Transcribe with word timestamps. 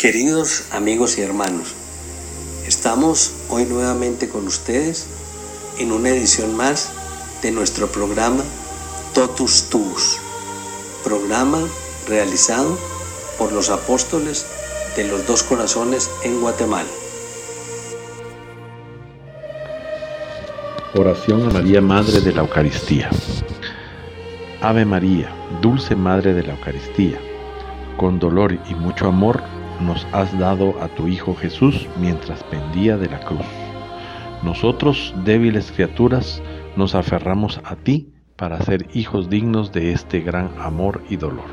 Queridos 0.00 0.64
amigos 0.72 1.18
y 1.18 1.20
hermanos, 1.20 1.74
estamos 2.66 3.34
hoy 3.50 3.66
nuevamente 3.66 4.30
con 4.30 4.46
ustedes 4.46 5.06
en 5.78 5.92
una 5.92 6.08
edición 6.08 6.56
más 6.56 6.90
de 7.42 7.52
nuestro 7.52 7.86
programa 7.88 8.42
Totus 9.12 9.68
Tuus, 9.68 10.16
programa 11.04 11.58
realizado 12.08 12.78
por 13.36 13.52
los 13.52 13.68
apóstoles 13.68 14.46
de 14.96 15.04
los 15.06 15.26
dos 15.26 15.42
corazones 15.42 16.10
en 16.24 16.40
Guatemala. 16.40 16.88
Oración 20.94 21.46
a 21.46 21.50
María, 21.50 21.82
Madre 21.82 22.22
de 22.22 22.32
la 22.32 22.40
Eucaristía. 22.40 23.10
Ave 24.62 24.86
María, 24.86 25.30
dulce 25.60 25.94
Madre 25.94 26.32
de 26.32 26.42
la 26.42 26.54
Eucaristía, 26.54 27.20
con 27.98 28.18
dolor 28.18 28.58
y 28.66 28.74
mucho 28.74 29.06
amor 29.06 29.59
nos 29.80 30.06
has 30.12 30.36
dado 30.38 30.74
a 30.82 30.88
tu 30.88 31.08
Hijo 31.08 31.34
Jesús 31.34 31.88
mientras 31.98 32.42
pendía 32.44 32.96
de 32.96 33.08
la 33.08 33.20
cruz. 33.20 33.46
Nosotros, 34.42 35.14
débiles 35.24 35.70
criaturas, 35.72 36.42
nos 36.76 36.94
aferramos 36.94 37.60
a 37.64 37.76
ti 37.76 38.08
para 38.36 38.60
ser 38.62 38.86
hijos 38.94 39.28
dignos 39.28 39.72
de 39.72 39.92
este 39.92 40.20
gran 40.20 40.50
amor 40.58 41.02
y 41.10 41.16
dolor. 41.16 41.44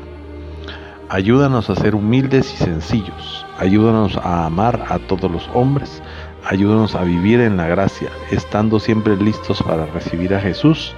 Ayúdanos 1.10 1.70
a 1.70 1.74
ser 1.74 1.94
humildes 1.94 2.52
y 2.54 2.56
sencillos, 2.56 3.46
ayúdanos 3.58 4.16
a 4.18 4.46
amar 4.46 4.84
a 4.88 4.98
todos 4.98 5.30
los 5.30 5.48
hombres, 5.54 6.02
ayúdanos 6.44 6.94
a 6.94 7.04
vivir 7.04 7.40
en 7.40 7.56
la 7.56 7.66
gracia, 7.66 8.08
estando 8.30 8.78
siempre 8.78 9.16
listos 9.16 9.62
para 9.62 9.86
recibir 9.86 10.34
a 10.34 10.40
Jesús 10.40 10.94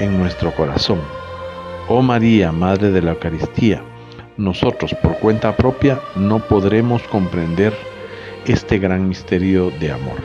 en 0.00 0.18
nuestro 0.18 0.52
corazón. 0.54 1.00
Oh 1.88 2.02
María, 2.02 2.52
Madre 2.52 2.90
de 2.90 3.02
la 3.02 3.12
Eucaristía, 3.12 3.82
nosotros 4.36 4.94
por 5.02 5.18
cuenta 5.18 5.56
propia 5.56 6.00
no 6.16 6.38
podremos 6.40 7.02
comprender 7.04 7.74
este 8.46 8.78
gran 8.78 9.08
misterio 9.08 9.70
de 9.78 9.92
amor. 9.92 10.18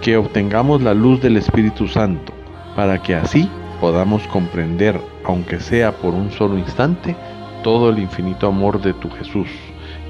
Que 0.00 0.16
obtengamos 0.16 0.82
la 0.82 0.94
luz 0.94 1.20
del 1.20 1.36
Espíritu 1.36 1.88
Santo 1.88 2.32
para 2.76 3.02
que 3.02 3.14
así 3.14 3.48
podamos 3.80 4.26
comprender, 4.28 5.00
aunque 5.24 5.60
sea 5.60 5.92
por 5.92 6.14
un 6.14 6.30
solo 6.30 6.58
instante, 6.58 7.16
todo 7.62 7.90
el 7.90 7.98
infinito 7.98 8.46
amor 8.46 8.80
de 8.80 8.94
tu 8.94 9.10
Jesús, 9.10 9.48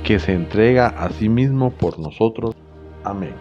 que 0.05 0.19
se 0.19 0.33
entrega 0.33 0.89
a 0.89 1.11
sí 1.11 1.29
mismo 1.29 1.71
por 1.71 1.99
nosotros. 1.99 2.55
Amén. 3.05 3.35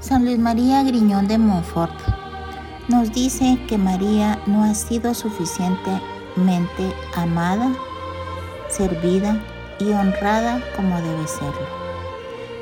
San 0.00 0.24
Luis 0.24 0.38
María 0.38 0.82
Griñón 0.84 1.26
de 1.26 1.38
Montfort 1.38 1.92
nos 2.88 3.12
dice 3.12 3.58
que 3.66 3.76
María 3.76 4.38
no 4.46 4.62
ha 4.62 4.74
sido 4.74 5.12
suficiente 5.12 5.90
mente 6.38 6.92
amada, 7.14 7.70
servida 8.68 9.40
y 9.78 9.92
honrada 9.92 10.60
como 10.76 11.00
debe 11.00 11.26
serlo. 11.26 11.66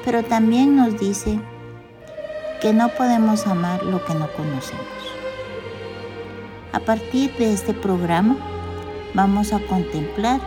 Pero 0.04 0.22
también 0.22 0.76
nos 0.76 0.98
dice 0.98 1.40
que 2.60 2.72
no 2.72 2.88
podemos 2.90 3.46
amar 3.46 3.82
lo 3.84 4.04
que 4.04 4.14
no 4.14 4.28
conocemos. 4.32 4.84
A 6.72 6.80
partir 6.80 7.34
de 7.36 7.52
este 7.52 7.72
programa 7.72 8.36
vamos 9.14 9.52
a 9.52 9.60
contemplar 9.60 10.40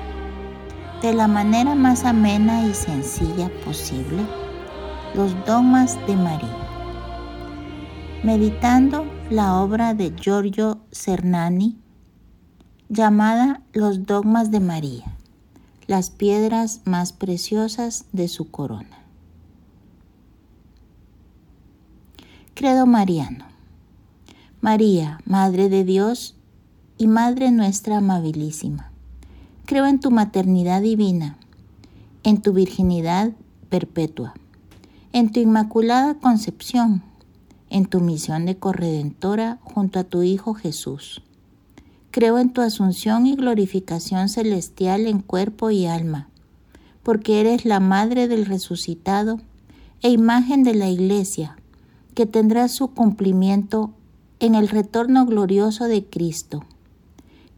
de 1.01 1.13
la 1.13 1.27
manera 1.27 1.75
más 1.75 2.05
amena 2.05 2.63
y 2.65 2.73
sencilla 2.73 3.49
posible 3.65 4.23
los 5.15 5.33
dogmas 5.45 5.97
de 6.05 6.15
María, 6.15 6.55
meditando 8.23 9.05
la 9.29 9.55
obra 9.55 9.93
de 9.93 10.13
Giorgio 10.15 10.79
Cernani 10.91 11.79
llamada 12.89 13.61
Los 13.71 14.07
Dogmas 14.07 14.49
de 14.49 14.59
María, 14.59 15.15
las 15.85 16.09
piedras 16.09 16.81
más 16.85 17.13
preciosas 17.13 18.05
de 18.13 18.27
su 18.27 18.49
corona. 18.49 18.97
Credo 22.55 22.87
Mariano. 22.87 23.45
María, 24.59 25.19
Madre 25.25 25.69
de 25.69 25.83
Dios 25.83 26.35
y 26.97 27.05
Madre 27.05 27.51
nuestra 27.51 27.97
amabilísima, 27.97 28.91
creo 29.65 29.85
en 29.85 29.99
tu 29.99 30.09
maternidad 30.09 30.81
divina, 30.81 31.37
en 32.23 32.41
tu 32.41 32.53
virginidad 32.53 33.33
perpetua, 33.69 34.33
en 35.13 35.31
tu 35.31 35.39
inmaculada 35.39 36.15
concepción, 36.15 37.03
en 37.69 37.85
tu 37.85 37.99
misión 37.99 38.47
de 38.47 38.57
corredentora 38.57 39.59
junto 39.61 39.99
a 39.99 40.03
tu 40.03 40.23
Hijo 40.23 40.55
Jesús 40.55 41.21
Creo 42.11 42.39
en 42.39 42.51
tu 42.51 42.61
asunción 42.61 43.27
y 43.27 43.35
glorificación 43.35 44.29
celestial 44.29 45.05
en 45.05 45.19
cuerpo 45.19 45.69
y 45.69 45.85
alma, 45.85 46.27
porque 47.03 47.39
eres 47.39 47.65
la 47.65 47.79
madre 47.79 48.27
del 48.27 48.47
resucitado 48.47 49.39
e 50.01 50.09
imagen 50.09 50.63
de 50.63 50.73
la 50.73 50.89
iglesia, 50.89 51.57
que 52.15 52.25
tendrá 52.25 52.67
su 52.67 52.95
cumplimiento 52.95 53.91
en 54.39 54.55
el 54.55 54.69
retorno 54.69 55.27
glorioso 55.27 55.85
de 55.85 56.03
Cristo. 56.03 56.65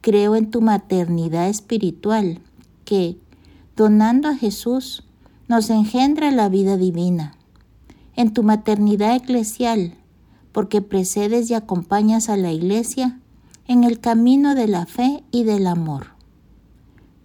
Creo 0.02 0.36
en 0.36 0.52
tu 0.52 0.60
maternidad 0.60 1.48
espiritual, 1.48 2.42
que, 2.84 3.18
donando 3.78 4.28
a 4.28 4.36
Jesús, 4.36 5.04
nos 5.48 5.70
engendra 5.70 6.30
la 6.30 6.50
vida 6.50 6.76
divina. 6.76 7.36
En 8.18 8.34
tu 8.34 8.44
maternidad 8.44 9.16
eclesial, 9.16 9.94
porque 10.52 10.82
precedes 10.82 11.50
y 11.50 11.54
acompañas 11.54 12.28
a 12.28 12.36
la 12.36 12.52
iglesia 12.52 13.21
en 13.72 13.86
el 13.86 14.02
camino 14.02 14.54
de 14.54 14.68
la 14.68 14.86
fe 14.86 15.24
y 15.32 15.46
del 15.46 15.66
amor. 15.66 16.08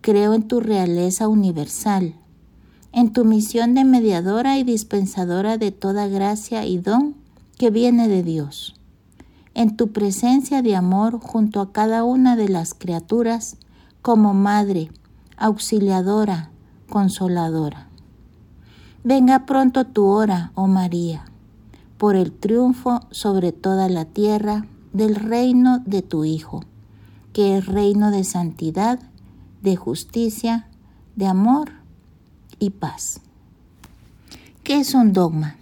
Creo 0.00 0.32
en 0.32 0.46
tu 0.46 0.60
realeza 0.60 1.26
universal, 1.26 2.14
en 2.92 3.12
tu 3.12 3.24
misión 3.24 3.74
de 3.74 3.82
mediadora 3.82 4.56
y 4.56 4.62
dispensadora 4.62 5.58
de 5.58 5.72
toda 5.72 6.06
gracia 6.06 6.64
y 6.64 6.78
don 6.78 7.16
que 7.58 7.70
viene 7.70 8.06
de 8.06 8.22
Dios, 8.22 8.76
en 9.54 9.76
tu 9.76 9.90
presencia 9.90 10.62
de 10.62 10.76
amor 10.76 11.18
junto 11.18 11.60
a 11.60 11.72
cada 11.72 12.04
una 12.04 12.36
de 12.36 12.48
las 12.48 12.74
criaturas 12.74 13.56
como 14.00 14.32
madre, 14.32 14.92
auxiliadora, 15.36 16.50
consoladora. 16.88 17.88
Venga 19.02 19.46
pronto 19.46 19.84
tu 19.84 20.04
hora, 20.04 20.52
oh 20.54 20.68
María, 20.68 21.24
por 21.98 22.14
el 22.14 22.30
triunfo 22.30 23.00
sobre 23.10 23.50
toda 23.50 23.88
la 23.88 24.04
tierra 24.04 24.64
del 24.96 25.14
reino 25.14 25.80
de 25.84 26.00
tu 26.00 26.24
Hijo, 26.24 26.64
que 27.34 27.58
es 27.58 27.66
reino 27.66 28.10
de 28.10 28.24
santidad, 28.24 28.98
de 29.60 29.76
justicia, 29.76 30.68
de 31.16 31.26
amor 31.26 31.70
y 32.58 32.70
paz. 32.70 33.20
¿Qué 34.62 34.78
es 34.78 34.94
un 34.94 35.12
dogma? 35.12 35.56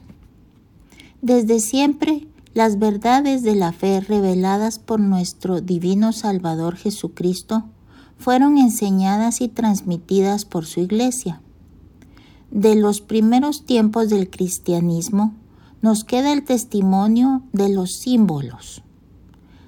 Desde 1.21 1.59
siempre, 1.59 2.29
las 2.55 2.79
verdades 2.79 3.43
de 3.43 3.57
la 3.57 3.73
fe 3.73 4.01
reveladas 4.01 4.79
por 4.79 5.01
nuestro 5.01 5.61
divino 5.61 6.13
Salvador 6.13 6.77
Jesucristo 6.77 7.65
fueron 8.19 8.57
enseñadas 8.57 9.41
y 9.41 9.49
transmitidas 9.49 10.45
por 10.45 10.65
su 10.65 10.79
iglesia. 10.79 11.41
De 12.53 12.77
los 12.77 13.01
primeros 13.01 13.65
tiempos 13.67 14.11
del 14.11 14.31
cristianismo 14.31 15.35
nos 15.83 16.05
queda 16.05 16.33
el 16.33 16.45
testimonio 16.45 17.43
de 17.53 17.69
los 17.69 17.97
símbolos, 17.97 18.85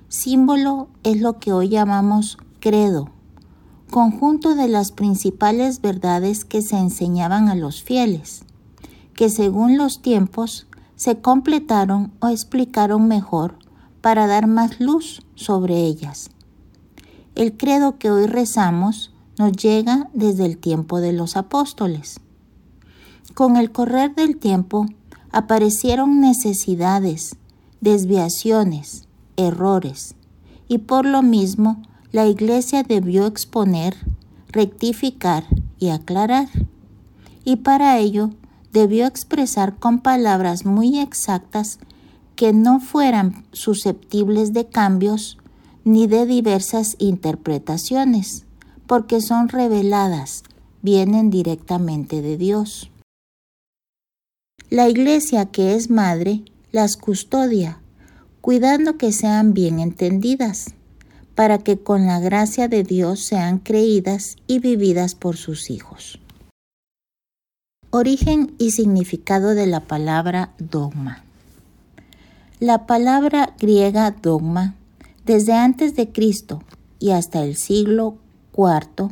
Símbolo 0.08 0.88
es 1.02 1.20
lo 1.20 1.40
que 1.40 1.52
hoy 1.52 1.68
llamamos 1.68 2.38
credo, 2.60 3.10
conjunto 3.90 4.54
de 4.54 4.68
las 4.68 4.92
principales 4.92 5.80
verdades 5.80 6.44
que 6.44 6.62
se 6.62 6.78
enseñaban 6.78 7.48
a 7.48 7.56
los 7.56 7.82
fieles, 7.82 8.44
que 9.14 9.30
según 9.30 9.76
los 9.76 10.02
tiempos 10.02 10.68
se 10.94 11.20
completaron 11.20 12.12
o 12.20 12.28
explicaron 12.28 13.08
mejor 13.08 13.58
para 14.00 14.28
dar 14.28 14.46
más 14.46 14.78
luz 14.78 15.22
sobre 15.34 15.84
ellas. 15.84 16.30
El 17.34 17.56
credo 17.56 17.98
que 17.98 18.12
hoy 18.12 18.26
rezamos 18.26 19.12
nos 19.38 19.52
llega 19.52 20.08
desde 20.14 20.46
el 20.46 20.56
tiempo 20.56 21.00
de 21.00 21.12
los 21.12 21.36
apóstoles. 21.36 22.20
Con 23.34 23.56
el 23.56 23.72
correr 23.72 24.14
del 24.14 24.36
tiempo 24.36 24.86
aparecieron 25.32 26.20
necesidades, 26.20 27.34
desviaciones, 27.80 29.05
errores 29.36 30.14
y 30.68 30.78
por 30.78 31.06
lo 31.06 31.22
mismo 31.22 31.82
la 32.12 32.26
Iglesia 32.26 32.82
debió 32.82 33.26
exponer, 33.26 33.96
rectificar 34.48 35.44
y 35.78 35.90
aclarar. 35.90 36.48
Y 37.44 37.56
para 37.56 37.98
ello 37.98 38.30
debió 38.72 39.06
expresar 39.06 39.76
con 39.76 40.00
palabras 40.00 40.64
muy 40.64 40.98
exactas 40.98 41.78
que 42.34 42.52
no 42.52 42.80
fueran 42.80 43.44
susceptibles 43.52 44.52
de 44.52 44.66
cambios 44.66 45.38
ni 45.84 46.06
de 46.06 46.26
diversas 46.26 46.96
interpretaciones, 46.98 48.44
porque 48.86 49.20
son 49.20 49.48
reveladas, 49.48 50.42
vienen 50.82 51.30
directamente 51.30 52.22
de 52.22 52.36
Dios. 52.36 52.90
La 54.68 54.88
iglesia 54.88 55.46
que 55.46 55.74
es 55.74 55.90
madre 55.90 56.44
las 56.72 56.96
custodia 56.96 57.80
cuidando 58.46 58.96
que 58.96 59.10
sean 59.10 59.54
bien 59.54 59.80
entendidas, 59.80 60.72
para 61.34 61.58
que 61.58 61.78
con 61.78 62.06
la 62.06 62.20
gracia 62.20 62.68
de 62.68 62.84
Dios 62.84 63.18
sean 63.18 63.58
creídas 63.58 64.36
y 64.46 64.60
vividas 64.60 65.16
por 65.16 65.36
sus 65.36 65.68
hijos. 65.68 66.20
Origen 67.90 68.54
y 68.56 68.70
significado 68.70 69.56
de 69.56 69.66
la 69.66 69.80
palabra 69.80 70.54
dogma. 70.60 71.24
La 72.60 72.86
palabra 72.86 73.56
griega 73.58 74.12
dogma, 74.12 74.76
desde 75.24 75.54
antes 75.54 75.96
de 75.96 76.12
Cristo 76.12 76.62
y 77.00 77.10
hasta 77.10 77.42
el 77.42 77.56
siglo 77.56 78.16
IV, 78.56 79.08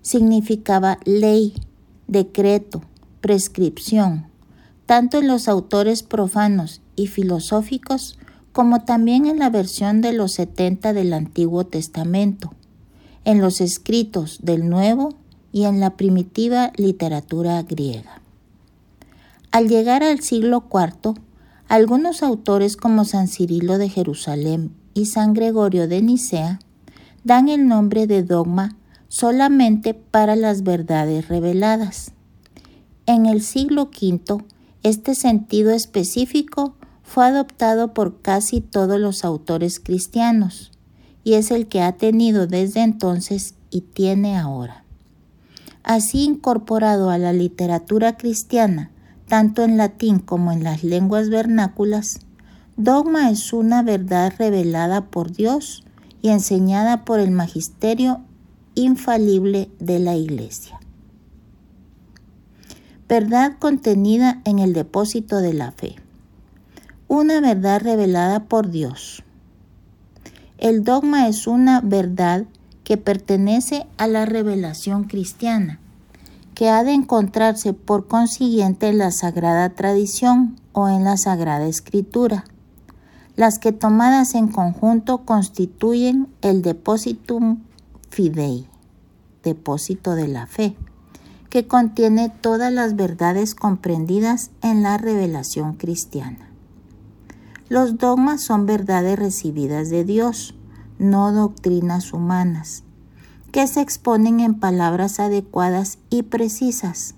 significaba 0.00 0.98
ley, 1.04 1.52
decreto, 2.06 2.80
prescripción, 3.20 4.28
tanto 4.86 5.18
en 5.18 5.28
los 5.28 5.46
autores 5.46 6.02
profanos 6.02 6.80
y 6.96 7.08
filosóficos 7.08 8.17
como 8.58 8.80
también 8.80 9.26
en 9.26 9.38
la 9.38 9.50
versión 9.50 10.00
de 10.00 10.12
los 10.12 10.32
70 10.32 10.92
del 10.92 11.12
Antiguo 11.12 11.64
Testamento, 11.64 12.54
en 13.24 13.40
los 13.40 13.60
escritos 13.60 14.40
del 14.42 14.68
Nuevo 14.68 15.10
y 15.52 15.66
en 15.66 15.78
la 15.78 15.90
primitiva 15.90 16.72
literatura 16.76 17.62
griega. 17.62 18.20
Al 19.52 19.68
llegar 19.68 20.02
al 20.02 20.22
siglo 20.22 20.64
IV, 20.72 21.14
algunos 21.68 22.24
autores 22.24 22.76
como 22.76 23.04
San 23.04 23.28
Cirilo 23.28 23.78
de 23.78 23.90
Jerusalén 23.90 24.72
y 24.92 25.06
San 25.06 25.34
Gregorio 25.34 25.86
de 25.86 26.02
Nicea 26.02 26.58
dan 27.22 27.48
el 27.48 27.68
nombre 27.68 28.08
de 28.08 28.24
dogma 28.24 28.74
solamente 29.06 29.94
para 29.94 30.34
las 30.34 30.64
verdades 30.64 31.28
reveladas. 31.28 32.10
En 33.06 33.26
el 33.26 33.40
siglo 33.40 33.84
V, 33.84 34.42
este 34.82 35.14
sentido 35.14 35.70
específico 35.70 36.74
fue 37.08 37.24
adoptado 37.24 37.94
por 37.94 38.20
casi 38.20 38.60
todos 38.60 39.00
los 39.00 39.24
autores 39.24 39.80
cristianos 39.80 40.72
y 41.24 41.34
es 41.34 41.50
el 41.50 41.66
que 41.66 41.80
ha 41.80 41.92
tenido 41.92 42.46
desde 42.46 42.82
entonces 42.82 43.54
y 43.70 43.80
tiene 43.80 44.36
ahora. 44.36 44.84
Así 45.82 46.24
incorporado 46.24 47.08
a 47.08 47.16
la 47.16 47.32
literatura 47.32 48.18
cristiana, 48.18 48.90
tanto 49.26 49.64
en 49.64 49.78
latín 49.78 50.18
como 50.18 50.52
en 50.52 50.62
las 50.62 50.84
lenguas 50.84 51.30
vernáculas, 51.30 52.20
dogma 52.76 53.30
es 53.30 53.54
una 53.54 53.82
verdad 53.82 54.34
revelada 54.38 55.06
por 55.06 55.32
Dios 55.32 55.84
y 56.20 56.28
enseñada 56.28 57.06
por 57.06 57.20
el 57.20 57.30
magisterio 57.30 58.20
infalible 58.74 59.70
de 59.78 59.98
la 59.98 60.14
Iglesia. 60.14 60.78
Verdad 63.08 63.56
contenida 63.58 64.42
en 64.44 64.58
el 64.58 64.74
depósito 64.74 65.38
de 65.38 65.54
la 65.54 65.72
fe 65.72 65.96
una 67.08 67.40
verdad 67.40 67.80
revelada 67.80 68.44
por 68.44 68.70
Dios. 68.70 69.24
El 70.58 70.84
dogma 70.84 71.26
es 71.26 71.46
una 71.46 71.80
verdad 71.80 72.44
que 72.84 72.98
pertenece 72.98 73.86
a 73.96 74.06
la 74.06 74.26
revelación 74.26 75.04
cristiana, 75.04 75.80
que 76.54 76.68
ha 76.68 76.84
de 76.84 76.92
encontrarse 76.92 77.72
por 77.72 78.08
consiguiente 78.08 78.88
en 78.88 78.98
la 78.98 79.10
sagrada 79.10 79.70
tradición 79.70 80.56
o 80.72 80.88
en 80.88 81.04
la 81.04 81.16
sagrada 81.16 81.66
escritura, 81.66 82.44
las 83.36 83.58
que 83.58 83.72
tomadas 83.72 84.34
en 84.34 84.48
conjunto 84.48 85.24
constituyen 85.24 86.28
el 86.42 86.60
depositum 86.60 87.62
fidei, 88.10 88.66
depósito 89.42 90.14
de 90.14 90.28
la 90.28 90.46
fe, 90.46 90.76
que 91.48 91.66
contiene 91.66 92.28
todas 92.28 92.72
las 92.72 92.96
verdades 92.96 93.54
comprendidas 93.54 94.50
en 94.60 94.82
la 94.82 94.98
revelación 94.98 95.74
cristiana. 95.74 96.47
Los 97.68 97.98
dogmas 97.98 98.40
son 98.40 98.64
verdades 98.64 99.18
recibidas 99.18 99.90
de 99.90 100.04
Dios, 100.04 100.54
no 100.98 101.32
doctrinas 101.32 102.14
humanas, 102.14 102.82
que 103.52 103.66
se 103.66 103.82
exponen 103.82 104.40
en 104.40 104.54
palabras 104.54 105.20
adecuadas 105.20 105.98
y 106.08 106.22
precisas. 106.22 107.14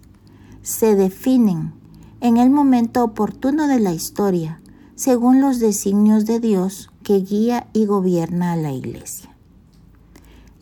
Se 0.62 0.96
definen 0.96 1.72
en 2.20 2.36
el 2.36 2.50
momento 2.50 3.04
oportuno 3.04 3.68
de 3.68 3.78
la 3.78 3.92
historia, 3.92 4.60
según 4.96 5.40
los 5.40 5.60
designios 5.60 6.26
de 6.26 6.40
Dios 6.40 6.90
que 7.04 7.20
guía 7.20 7.68
y 7.72 7.86
gobierna 7.86 8.52
a 8.52 8.56
la 8.56 8.72
Iglesia. 8.72 9.30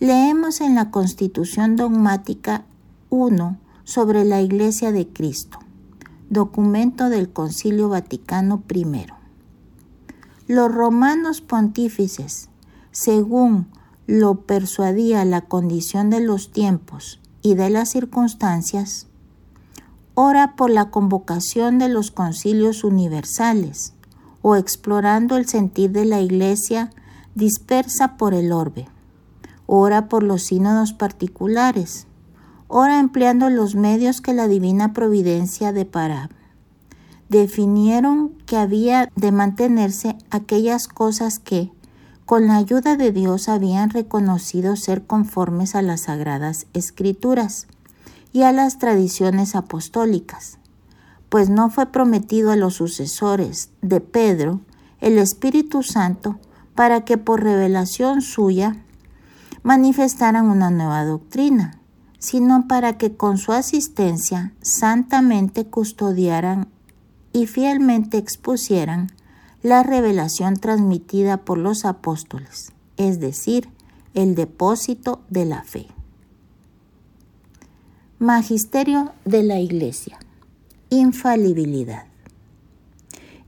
Leemos 0.00 0.60
en 0.60 0.74
la 0.74 0.90
Constitución 0.90 1.76
Dogmática 1.76 2.66
1 3.08 3.56
sobre 3.84 4.26
la 4.26 4.42
Iglesia 4.42 4.92
de 4.92 5.08
Cristo, 5.08 5.58
documento 6.28 7.08
del 7.08 7.30
Concilio 7.30 7.88
Vaticano 7.88 8.62
I 8.72 9.17
los 10.48 10.74
romanos 10.74 11.42
pontífices, 11.42 12.48
según 12.90 13.66
lo 14.06 14.46
persuadía 14.46 15.26
la 15.26 15.42
condición 15.42 16.08
de 16.08 16.20
los 16.20 16.52
tiempos 16.52 17.20
y 17.42 17.54
de 17.54 17.68
las 17.68 17.90
circunstancias, 17.90 19.08
ora 20.14 20.56
por 20.56 20.70
la 20.70 20.90
convocación 20.90 21.78
de 21.78 21.90
los 21.90 22.10
concilios 22.10 22.82
universales 22.82 23.92
o 24.40 24.56
explorando 24.56 25.36
el 25.36 25.46
sentir 25.46 25.90
de 25.92 26.06
la 26.06 26.22
Iglesia 26.22 26.92
dispersa 27.34 28.16
por 28.16 28.32
el 28.32 28.50
orbe. 28.50 28.88
Ora 29.66 30.08
por 30.08 30.22
los 30.22 30.44
sínodos 30.44 30.94
particulares. 30.94 32.06
Ora 32.68 33.00
empleando 33.00 33.50
los 33.50 33.74
medios 33.74 34.22
que 34.22 34.32
la 34.32 34.48
divina 34.48 34.94
providencia 34.94 35.72
depara 35.72 36.30
definieron 37.28 38.30
que 38.46 38.56
había 38.56 39.10
de 39.16 39.32
mantenerse 39.32 40.16
aquellas 40.30 40.88
cosas 40.88 41.38
que, 41.38 41.70
con 42.24 42.46
la 42.46 42.56
ayuda 42.56 42.96
de 42.96 43.12
Dios, 43.12 43.48
habían 43.48 43.90
reconocido 43.90 44.76
ser 44.76 45.06
conformes 45.06 45.74
a 45.74 45.82
las 45.82 46.02
sagradas 46.02 46.66
escrituras 46.72 47.66
y 48.32 48.42
a 48.42 48.52
las 48.52 48.78
tradiciones 48.78 49.54
apostólicas, 49.54 50.58
pues 51.28 51.50
no 51.50 51.70
fue 51.70 51.86
prometido 51.86 52.50
a 52.50 52.56
los 52.56 52.74
sucesores 52.74 53.70
de 53.82 54.00
Pedro 54.00 54.60
el 55.00 55.18
Espíritu 55.18 55.82
Santo 55.82 56.38
para 56.74 57.04
que 57.04 57.18
por 57.18 57.42
revelación 57.42 58.22
suya 58.22 58.76
manifestaran 59.62 60.48
una 60.48 60.70
nueva 60.70 61.04
doctrina, 61.04 61.80
sino 62.18 62.66
para 62.68 62.98
que 62.98 63.16
con 63.16 63.38
su 63.38 63.52
asistencia 63.52 64.52
santamente 64.60 65.66
custodiaran 65.66 66.68
y 67.32 67.46
fielmente 67.46 68.18
expusieran 68.18 69.08
la 69.62 69.82
revelación 69.82 70.56
transmitida 70.56 71.38
por 71.38 71.58
los 71.58 71.84
apóstoles, 71.84 72.72
es 72.96 73.20
decir, 73.20 73.68
el 74.14 74.34
depósito 74.34 75.20
de 75.28 75.44
la 75.44 75.62
fe. 75.62 75.86
Magisterio 78.18 79.12
de 79.24 79.42
la 79.42 79.60
Iglesia. 79.60 80.18
Infalibilidad. 80.90 82.06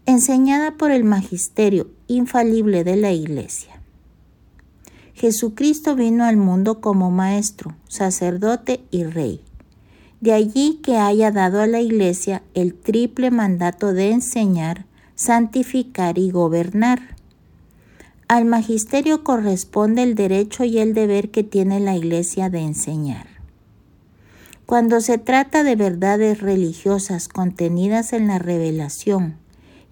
Enseñada 0.07 0.77
por 0.77 0.91
el 0.91 1.05
Magisterio 1.05 1.91
infalible 2.07 2.85
de 2.85 2.97
la 2.97 3.13
Iglesia. 3.13 3.81
Jesucristo 5.15 5.97
vino 5.97 6.25
al 6.25 6.37
mundo 6.37 6.81
como 6.81 7.11
Maestro, 7.11 7.75
sacerdote 7.89 8.85
y 8.91 9.05
Rey 9.05 9.45
de 10.21 10.33
allí 10.33 10.81
que 10.83 10.97
haya 10.97 11.31
dado 11.31 11.61
a 11.61 11.67
la 11.67 11.81
Iglesia 11.81 12.43
el 12.55 12.75
triple 12.75 13.31
mandato 13.31 13.93
de 13.93 14.11
enseñar, 14.11 14.85
santificar 15.15 16.19
y 16.19 16.31
gobernar. 16.31 17.17
Al 18.29 18.45
magisterio 18.45 19.25
corresponde 19.25 20.03
el 20.03 20.15
derecho 20.15 20.65
y 20.65 20.79
el 20.79 20.95
deber 20.95 21.31
que 21.31 21.43
tiene 21.43 21.81
la 21.81 21.97
Iglesia 21.97 22.51
de 22.51 22.61
enseñar. 22.61 23.27
Cuando 24.67 25.01
se 25.01 25.19
trata 25.19 25.65
de 25.65 25.75
verdades 25.75 26.41
religiosas 26.41 27.27
contenidas 27.27 28.13
en 28.13 28.29
la 28.29 28.39
revelación 28.39 29.37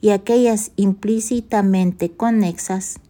y 0.00 0.11
aquellas 0.11 0.70
implícitamente 0.76 2.12
conexas, 2.12 3.00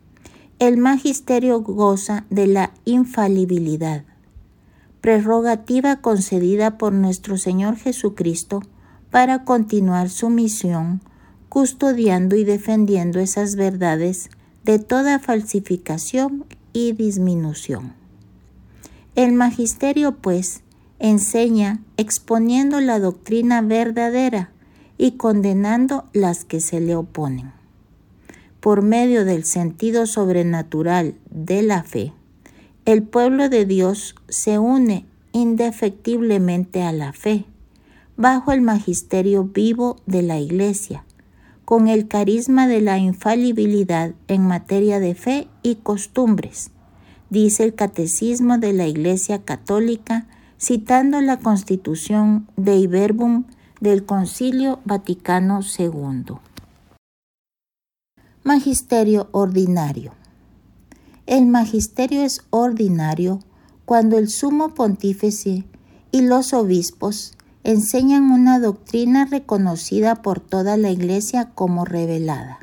el 0.60 0.78
magisterio 0.78 1.60
goza 1.60 2.24
de 2.30 2.46
la 2.46 2.72
infalibilidad 2.84 4.04
prerrogativa 5.00 5.96
concedida 5.96 6.78
por 6.78 6.92
nuestro 6.92 7.38
Señor 7.38 7.76
Jesucristo 7.76 8.62
para 9.10 9.44
continuar 9.44 10.10
su 10.10 10.28
misión, 10.30 11.00
custodiando 11.48 12.36
y 12.36 12.44
defendiendo 12.44 13.20
esas 13.20 13.56
verdades 13.56 14.30
de 14.64 14.78
toda 14.78 15.18
falsificación 15.18 16.44
y 16.72 16.92
disminución. 16.92 17.94
El 19.14 19.32
magisterio, 19.32 20.16
pues, 20.16 20.62
enseña 20.98 21.80
exponiendo 21.96 22.80
la 22.80 22.98
doctrina 22.98 23.62
verdadera 23.62 24.50
y 24.98 25.12
condenando 25.12 26.08
las 26.12 26.44
que 26.44 26.60
se 26.60 26.80
le 26.80 26.96
oponen. 26.96 27.52
Por 28.60 28.82
medio 28.82 29.24
del 29.24 29.44
sentido 29.44 30.06
sobrenatural 30.06 31.14
de 31.30 31.62
la 31.62 31.84
fe, 31.84 32.12
el 32.88 33.02
pueblo 33.02 33.50
de 33.50 33.66
Dios 33.66 34.14
se 34.30 34.58
une 34.58 35.04
indefectiblemente 35.32 36.84
a 36.84 36.90
la 36.90 37.12
fe, 37.12 37.44
bajo 38.16 38.50
el 38.50 38.62
magisterio 38.62 39.44
vivo 39.44 39.96
de 40.06 40.22
la 40.22 40.38
Iglesia, 40.38 41.04
con 41.66 41.88
el 41.88 42.08
carisma 42.08 42.66
de 42.66 42.80
la 42.80 42.96
infalibilidad 42.96 44.14
en 44.26 44.46
materia 44.46 45.00
de 45.00 45.14
fe 45.14 45.48
y 45.62 45.74
costumbres, 45.74 46.70
dice 47.28 47.64
el 47.64 47.74
Catecismo 47.74 48.56
de 48.56 48.72
la 48.72 48.86
Iglesia 48.86 49.42
Católica, 49.42 50.26
citando 50.58 51.20
la 51.20 51.38
Constitución 51.40 52.48
de 52.56 52.76
Iberbum 52.76 53.44
del 53.82 54.06
Concilio 54.06 54.80
Vaticano 54.86 55.60
II. 55.78 56.36
Magisterio 58.44 59.28
ordinario. 59.32 60.17
El 61.28 61.44
magisterio 61.44 62.22
es 62.22 62.40
ordinario 62.48 63.40
cuando 63.84 64.16
el 64.16 64.30
sumo 64.30 64.70
pontífice 64.70 65.66
y 66.10 66.22
los 66.22 66.54
obispos 66.54 67.34
enseñan 67.64 68.30
una 68.30 68.58
doctrina 68.58 69.26
reconocida 69.26 70.22
por 70.22 70.40
toda 70.40 70.78
la 70.78 70.90
Iglesia 70.90 71.50
como 71.54 71.84
revelada. 71.84 72.60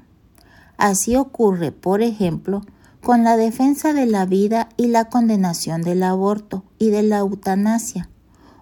Así 0.77 1.15
ocurre, 1.15 1.71
por 1.71 2.01
ejemplo, 2.01 2.63
con 3.03 3.23
la 3.23 3.37
defensa 3.37 3.93
de 3.93 4.07
la 4.07 4.25
vida 4.25 4.69
y 4.77 4.87
la 4.87 5.09
condenación 5.09 5.83
del 5.83 6.01
aborto 6.01 6.63
y 6.79 6.89
de 6.89 7.03
la 7.03 7.19
eutanasia, 7.19 8.09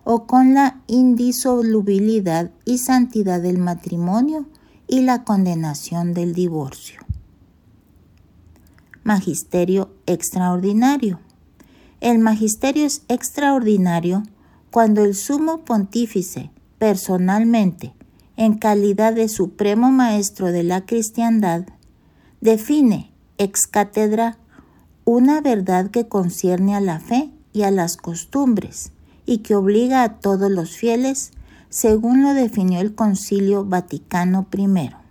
o 0.04 0.28
con 0.28 0.54
la 0.54 0.82
indisolubilidad 0.88 2.52
y 2.66 2.80
santidad 2.80 3.40
del 3.40 3.58
matrimonio 3.58 4.48
y 4.86 5.04
la 5.04 5.24
condenación 5.24 6.14
del 6.14 6.34
divorcio. 6.34 7.03
Magisterio 9.04 9.90
extraordinario. 10.06 11.20
El 12.00 12.20
magisterio 12.20 12.86
es 12.86 13.04
extraordinario 13.10 14.24
cuando 14.72 15.04
el 15.04 15.14
sumo 15.14 15.66
pontífice 15.66 16.52
personalmente, 16.80 17.94
en 18.38 18.58
calidad 18.58 19.14
de 19.14 19.28
supremo 19.28 19.92
maestro 19.92 20.52
de 20.52 20.64
la 20.64 20.86
cristiandad, 20.86 21.66
define 22.42 23.12
ex 23.38 23.68
cátedra 23.68 24.38
una 25.06 25.42
verdad 25.42 25.92
que 25.92 26.08
concierne 26.08 26.76
a 26.76 26.82
la 26.82 27.00
fe 27.00 27.30
y 27.52 27.64
a 27.64 27.72
las 27.72 27.98
costumbres 27.98 28.94
y 29.26 29.40
que 29.40 29.56
obliga 29.56 30.04
a 30.04 30.20
todos 30.20 30.50
los 30.50 30.78
fieles 30.78 31.32
según 31.70 32.24
lo 32.24 32.34
definió 32.34 32.80
el 32.80 32.96
Concilio 32.96 33.66
Vaticano 33.66 34.48
I. 34.52 35.03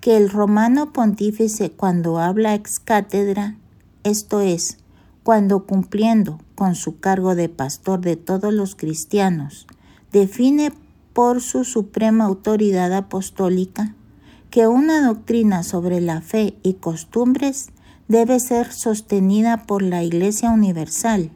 Que 0.00 0.16
el 0.16 0.30
romano 0.30 0.92
pontífice 0.92 1.70
cuando 1.70 2.18
habla 2.18 2.54
ex 2.54 2.80
cátedra, 2.80 3.56
esto 4.02 4.40
es, 4.40 4.78
cuando 5.22 5.66
cumpliendo 5.66 6.38
con 6.54 6.74
su 6.74 7.00
cargo 7.00 7.34
de 7.34 7.48
pastor 7.48 8.00
de 8.00 8.16
todos 8.16 8.52
los 8.52 8.74
cristianos, 8.74 9.66
define 10.12 10.72
por 11.12 11.42
su 11.42 11.64
suprema 11.64 12.24
autoridad 12.24 12.92
apostólica 12.94 13.94
que 14.50 14.66
una 14.66 15.06
doctrina 15.06 15.62
sobre 15.62 16.00
la 16.00 16.20
fe 16.20 16.56
y 16.62 16.74
costumbres 16.74 17.68
debe 18.08 18.40
ser 18.40 18.72
sostenida 18.72 19.66
por 19.66 19.82
la 19.82 20.02
Iglesia 20.02 20.50
Universal, 20.50 21.30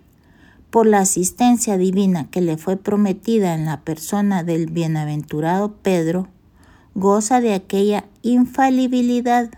por 0.71 0.89
la 0.89 0.99
asistencia 0.99 1.79
divina 1.79 2.29
que 2.31 2.41
le 2.41 2.57
fue 2.57 2.77
prometida 2.77 3.55
en 3.55 3.65
la 3.65 3.83
persona 3.83 4.43
del 4.43 4.67
bienaventurado 4.67 5.77
Pedro, 5.77 6.27
goza 6.95 7.41
de 7.41 7.55
aquella 7.55 8.05
infalibilidad 8.23 9.51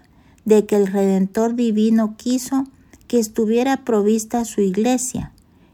de 0.45 0.67
que 0.67 0.77
el 0.77 0.87
Redentor 0.87 1.55
Divino 1.55 2.17
quiso 2.17 2.65
que 3.09 3.19
estuviera 3.19 3.85
provista 3.85 4.45
su 4.45 4.61
Iglesia 4.61 5.33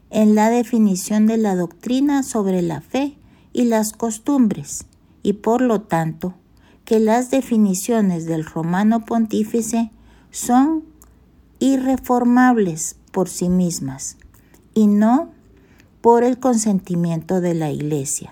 en 0.09 0.35
la 0.35 0.49
definición 0.49 1.25
de 1.25 1.37
la 1.37 1.55
doctrina 1.55 2.21
sobre 2.23 2.61
la 2.61 2.81
fe 2.81 3.17
y 3.53 3.65
las 3.65 3.93
costumbres, 3.93 4.85
y 5.23 5.33
por 5.33 5.61
lo 5.61 5.81
tanto 5.81 6.35
que 6.85 6.99
las 6.99 7.31
definiciones 7.31 8.25
del 8.25 8.45
romano 8.45 9.05
pontífice 9.05 9.91
son 10.31 10.83
irreformables 11.59 12.97
por 13.11 13.29
sí 13.29 13.49
mismas 13.49 14.17
y 14.73 14.87
no 14.87 15.29
por 16.01 16.23
el 16.23 16.39
consentimiento 16.39 17.39
de 17.39 17.53
la 17.53 17.71
Iglesia. 17.71 18.31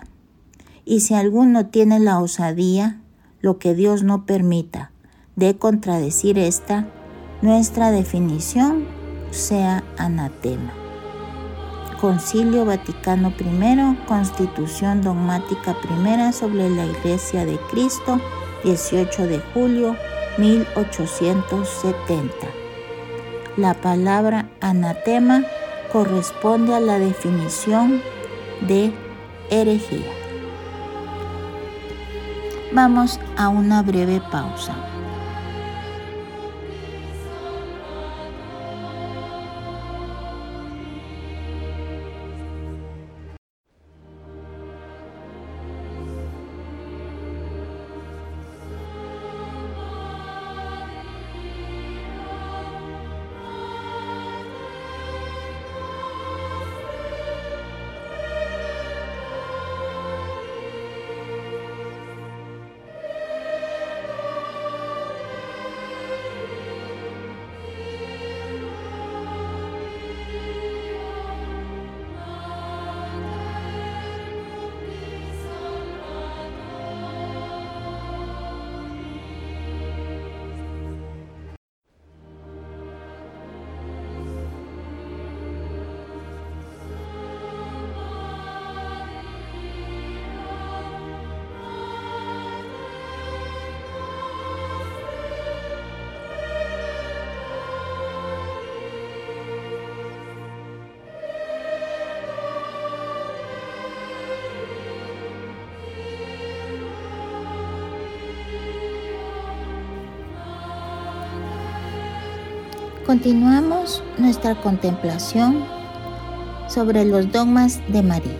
Y 0.84 1.00
si 1.00 1.14
alguno 1.14 1.66
tiene 1.66 1.98
la 1.98 2.18
osadía, 2.20 3.01
lo 3.42 3.58
que 3.58 3.74
Dios 3.74 4.02
no 4.02 4.24
permita, 4.24 4.92
de 5.36 5.58
contradecir 5.58 6.38
esta, 6.38 6.86
nuestra 7.42 7.90
definición 7.90 8.86
sea 9.30 9.84
anatema. 9.98 10.72
Concilio 12.00 12.64
Vaticano 12.64 13.32
I, 13.38 13.98
Constitución 14.06 15.02
Dogmática 15.02 15.76
I 15.84 16.32
sobre 16.32 16.70
la 16.70 16.86
Iglesia 16.86 17.44
de 17.44 17.58
Cristo, 17.70 18.20
18 18.64 19.26
de 19.26 19.40
julio 19.52 19.96
1870. 20.38 22.32
La 23.56 23.74
palabra 23.74 24.48
anatema 24.60 25.44
corresponde 25.92 26.74
a 26.74 26.80
la 26.80 26.98
definición 26.98 28.00
de 28.66 28.92
herejía. 29.50 30.21
Vamos 32.74 33.20
a 33.36 33.50
una 33.50 33.82
breve 33.82 34.22
pausa. 34.30 34.91
Continuamos 113.12 114.02
nuestra 114.16 114.58
contemplación 114.62 115.66
sobre 116.66 117.04
los 117.04 117.30
dogmas 117.30 117.78
de 117.92 118.02
María. 118.02 118.38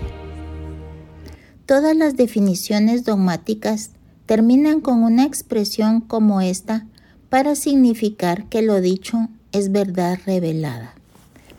Todas 1.67 1.95
las 1.95 2.17
definiciones 2.17 3.05
dogmáticas 3.05 3.91
terminan 4.25 4.81
con 4.81 5.02
una 5.02 5.25
expresión 5.25 6.00
como 6.00 6.41
esta 6.41 6.87
para 7.29 7.55
significar 7.55 8.49
que 8.49 8.62
lo 8.62 8.81
dicho 8.81 9.29
es 9.52 9.73
verdad 9.73 10.19
revelada, 10.25 10.95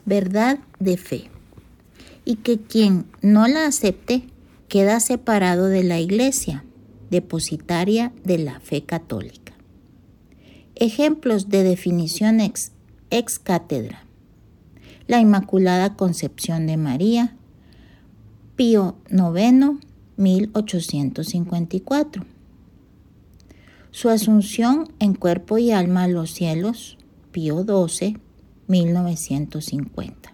verdad 0.08 0.58
de 0.79 0.98
fe, 0.98 1.29
y 2.25 2.38
que 2.38 2.58
quien 2.58 3.05
no 3.22 3.48
la 3.48 3.67
acepte 3.67 4.24
queda 4.67 5.00
separado 5.00 5.67
de 5.67 5.84
la 5.84 6.00
Iglesia, 6.00 6.65
depositaria 7.12 8.12
de 8.24 8.39
la 8.39 8.60
fe 8.60 8.86
católica. 8.86 9.53
Ejemplos 10.74 11.50
de 11.50 11.62
definiciones 11.62 12.73
ex 13.13 13.38
cátedra. 13.38 14.05
La 15.08 15.20
Inmaculada 15.20 15.96
Concepción 15.96 16.65
de 16.65 16.77
María, 16.77 17.36
Pío 18.55 18.96
IX, 19.12 19.79
1854. 20.17 22.25
Su 23.91 24.10
asunción 24.10 24.91
en 24.98 25.13
cuerpo 25.13 25.60
y 25.60 25.72
alma 25.72 26.03
a 26.03 26.08
los 26.08 26.32
cielos, 26.32 26.98
Pío 27.32 27.63
XII, 27.63 28.17
1950. 28.67 30.34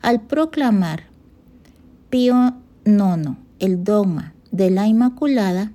Al 0.00 0.22
proclamar 0.22 1.06
Pío 2.08 2.54
IX 2.84 3.36
el 3.58 3.82
dogma 3.82 4.34
de 4.52 4.70
la 4.70 4.86
Inmaculada, 4.86 5.72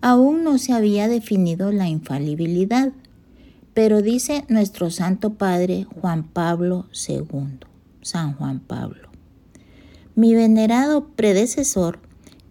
aún 0.00 0.44
no 0.44 0.58
se 0.58 0.72
había 0.72 1.08
definido 1.08 1.72
la 1.72 1.88
infalibilidad 1.88 2.92
pero 3.76 4.00
dice 4.00 4.46
nuestro 4.48 4.90
Santo 4.90 5.34
Padre 5.34 5.86
Juan 6.00 6.22
Pablo 6.22 6.86
II, 7.06 7.58
San 8.00 8.32
Juan 8.32 8.58
Pablo. 8.58 9.10
Mi 10.14 10.34
venerado 10.34 11.08
predecesor 11.08 11.98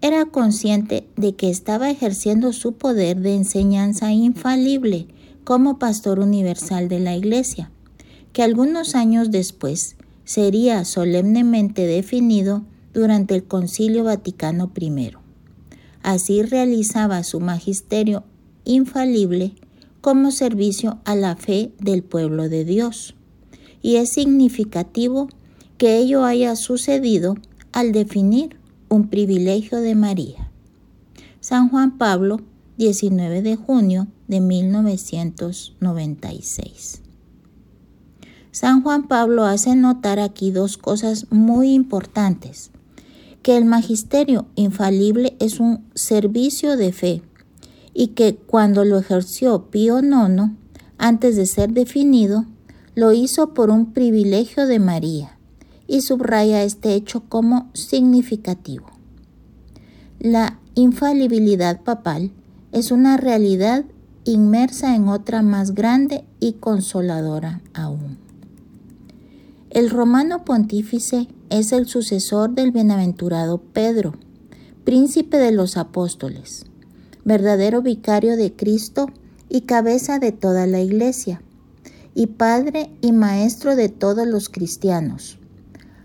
era 0.02 0.26
consciente 0.26 1.08
de 1.16 1.36
que 1.36 1.50
estaba 1.50 1.90
ejerciendo 1.90 2.54
su 2.54 2.74
poder 2.74 3.22
de 3.22 3.34
enseñanza 3.34 4.12
infalible 4.12 5.08
como 5.44 5.80
pastor 5.80 6.20
universal 6.20 6.90
de 6.90 7.00
la 7.00 7.16
Iglesia, 7.16 7.72
que 8.32 8.44
algunos 8.44 8.94
años 8.94 9.32
después 9.32 9.96
sería 10.26 10.86
solemnemente 10.86 11.88
definido 11.88 12.66
durante 12.94 13.34
el 13.34 13.46
Concilio 13.46 14.04
Vaticano 14.04 14.72
I. 14.80 15.14
Así 16.04 16.44
realizaba 16.44 17.24
su 17.24 17.40
magisterio 17.40 18.26
infalible 18.64 19.56
como 20.06 20.30
servicio 20.30 21.00
a 21.04 21.16
la 21.16 21.36
fe 21.36 21.74
del 21.80 22.04
pueblo 22.04 22.48
de 22.48 22.64
Dios. 22.64 23.16
Y 23.82 23.96
es 23.96 24.10
significativo 24.10 25.30
que 25.80 25.98
ello 25.98 26.26
haya 26.26 26.56
sucedido 26.56 27.34
al 27.72 27.92
definir 27.92 28.60
un 28.88 29.08
privilegio 29.08 29.80
de 29.80 29.96
María. 29.96 30.52
San 31.40 31.70
Juan 31.70 31.98
Pablo, 31.98 32.42
19 32.78 33.42
de 33.42 33.56
junio 33.56 34.06
de 34.28 34.42
1996. 34.42 37.02
San 38.52 38.84
Juan 38.84 39.08
Pablo 39.08 39.46
hace 39.46 39.76
notar 39.76 40.20
aquí 40.20 40.52
dos 40.52 40.78
cosas 40.78 41.26
muy 41.32 41.74
importantes, 41.74 42.70
que 43.42 43.58
el 43.58 43.66
magisterio 43.66 44.46
infalible 44.54 45.36
es 45.40 45.60
un 45.60 45.84
servicio 45.96 46.78
de 46.78 46.94
fe 46.94 47.24
y 47.96 48.08
que 48.10 48.36
cuando 48.36 48.84
lo 48.84 49.00
ejerció 49.00 49.72
Pío 49.72 50.00
IX, 50.00 50.52
antes 50.98 51.38
de 51.38 51.46
ser 51.46 51.72
definido, 51.72 52.46
lo 52.94 53.14
hizo 53.14 53.54
por 53.54 53.70
un 53.72 53.94
privilegio 53.94 54.68
de 54.68 54.80
María 54.80 55.38
y 55.88 56.02
subraya 56.02 56.64
este 56.64 56.94
hecho 56.94 57.24
como 57.30 57.70
significativo. 57.74 58.88
La 60.20 60.60
infalibilidad 60.76 61.82
papal 61.84 62.32
es 62.74 62.92
una 62.92 63.16
realidad 63.16 63.86
inmersa 64.26 64.96
en 64.96 65.08
otra 65.08 65.42
más 65.42 65.74
grande 65.74 66.26
y 66.40 66.54
consoladora 66.54 67.62
aún. 67.74 68.18
El 69.70 69.90
romano 69.90 70.44
pontífice 70.44 71.28
es 71.50 71.72
el 71.72 71.86
sucesor 71.86 72.52
del 72.52 72.72
bienaventurado 72.72 73.60
Pedro, 73.60 74.16
príncipe 74.84 75.38
de 75.38 75.52
los 75.52 75.78
apóstoles, 75.78 76.66
verdadero 77.26 77.82
vicario 77.82 78.38
de 78.38 78.54
Cristo 78.54 79.08
y 79.50 79.62
cabeza 79.62 80.20
de 80.20 80.32
toda 80.32 80.68
la 80.68 80.80
iglesia, 80.80 81.42
y 82.14 82.28
padre 82.28 82.90
y 83.02 83.12
maestro 83.12 83.76
de 83.76 83.90
todos 83.90 84.26
los 84.26 84.48
cristianos. 84.48 85.38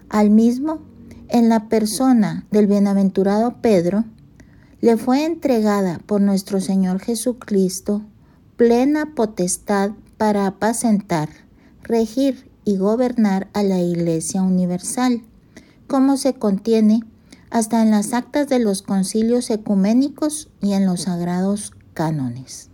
Al 0.08 0.30
mismo, 0.30 0.80
en 1.28 1.48
la 1.48 1.68
persona 1.68 2.46
del 2.50 2.66
bienaventurado 2.66 3.58
Pedro, 3.62 4.04
le 4.80 4.96
fue 4.96 5.24
entregada 5.24 6.00
por 6.06 6.20
nuestro 6.20 6.60
Señor 6.60 7.00
Jesucristo 7.00 8.02
plena 8.56 9.14
potestad 9.14 9.92
para 10.16 10.46
apacentar, 10.46 11.28
regir 11.82 12.50
y 12.64 12.76
gobernar 12.76 13.48
a 13.52 13.62
la 13.62 13.80
Iglesia 13.80 14.42
Universal, 14.42 15.22
como 15.86 16.16
se 16.16 16.34
contiene 16.34 17.02
hasta 17.50 17.82
en 17.82 17.90
las 17.90 18.14
actas 18.14 18.48
de 18.48 18.60
los 18.60 18.82
concilios 18.82 19.50
ecuménicos 19.50 20.48
y 20.62 20.72
en 20.72 20.86
los 20.86 21.02
sagrados 21.02 21.72
cánones. 21.94 22.70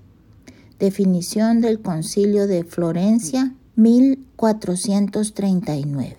Definición 0.79 1.63
del 1.63 1.81
Concilio 1.81 2.47
de 2.47 2.65
Florencia 2.65 3.55
1439. 3.77 6.19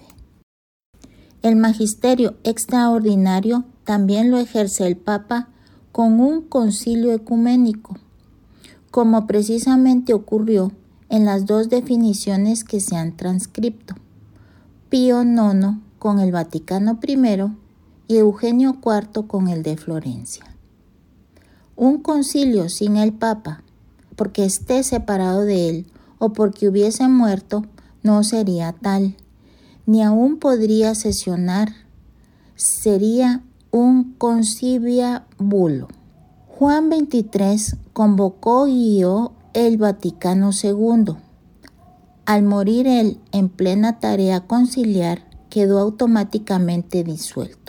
El 1.44 1.56
magisterio 1.56 2.34
extraordinario 2.44 3.66
también 3.84 4.32
lo 4.32 4.40
ejerce 4.40 4.88
el 4.88 4.98
Papa 4.98 5.50
con 5.92 6.20
un 6.20 6.42
concilio 6.42 7.14
ecuménico, 7.14 8.00
como 8.90 9.28
precisamente 9.28 10.14
ocurrió 10.14 10.72
en 11.10 11.26
las 11.26 11.46
dos 11.46 11.70
definiciones 11.70 12.64
que 12.64 12.80
se 12.80 12.96
han 12.96 13.16
transcrito. 13.16 13.94
Pío 14.90 15.22
IX 15.22 15.78
con 16.00 16.20
el 16.20 16.32
Vaticano 16.32 17.00
I 17.08 17.18
y 18.08 18.18
Eugenio 18.18 18.78
IV 18.84 19.28
con 19.28 19.48
el 19.48 19.64
de 19.64 19.78
Florencia. 19.78 20.46
Un 21.76 22.00
concilio 22.00 22.70
sin 22.70 22.98
el 22.98 23.14
Papa, 23.14 23.64
porque 24.16 24.46
esté 24.46 24.84
separado 24.84 25.44
de 25.44 25.70
él 25.70 25.88
o 26.18 26.34
porque 26.34 26.68
hubiese 26.68 27.08
muerto, 27.08 27.66
no 28.04 28.24
sería 28.24 28.74
tal 28.74 29.16
ni 29.88 30.04
aún 30.04 30.38
podría 30.38 30.94
sesionar, 30.94 31.74
sería 32.56 33.42
un 33.72 34.16
bulo. 35.40 35.88
Juan 36.48 36.90
XXIII 36.90 37.80
convocó 37.94 38.68
y 38.68 38.98
guió 38.98 39.32
el 39.54 39.78
Vaticano 39.78 40.50
II. 40.52 41.16
Al 42.26 42.44
morir 42.44 42.86
él 42.86 43.20
en 43.32 43.48
plena 43.48 44.00
tarea 44.00 44.42
conciliar, 44.42 45.26
quedó 45.50 45.80
automáticamente 45.80 47.06
disuelto. 47.06 47.67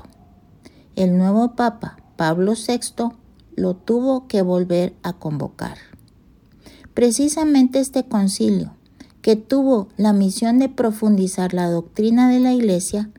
El 0.99 1.17
nuevo 1.17 1.55
Papa, 1.55 1.97
Pablo 2.17 2.55
VI, 2.55 3.11
lo 3.55 3.77
tuvo 3.77 4.27
que 4.27 4.43
volver 4.43 4.97
a 5.05 5.13
convocar. 5.13 5.79
Precisamente 6.93 7.79
este 7.79 8.03
concilio 8.03 8.73
que 9.23 9.37
tuvo 9.37 9.91
la 9.97 10.13
misión 10.13 10.59
de 10.59 10.69
profundizar 10.69 11.55
la 11.55 11.71
doctrina 11.71 12.29
de 12.29 12.41
la 12.41 12.53
Iglesia, 12.53 13.11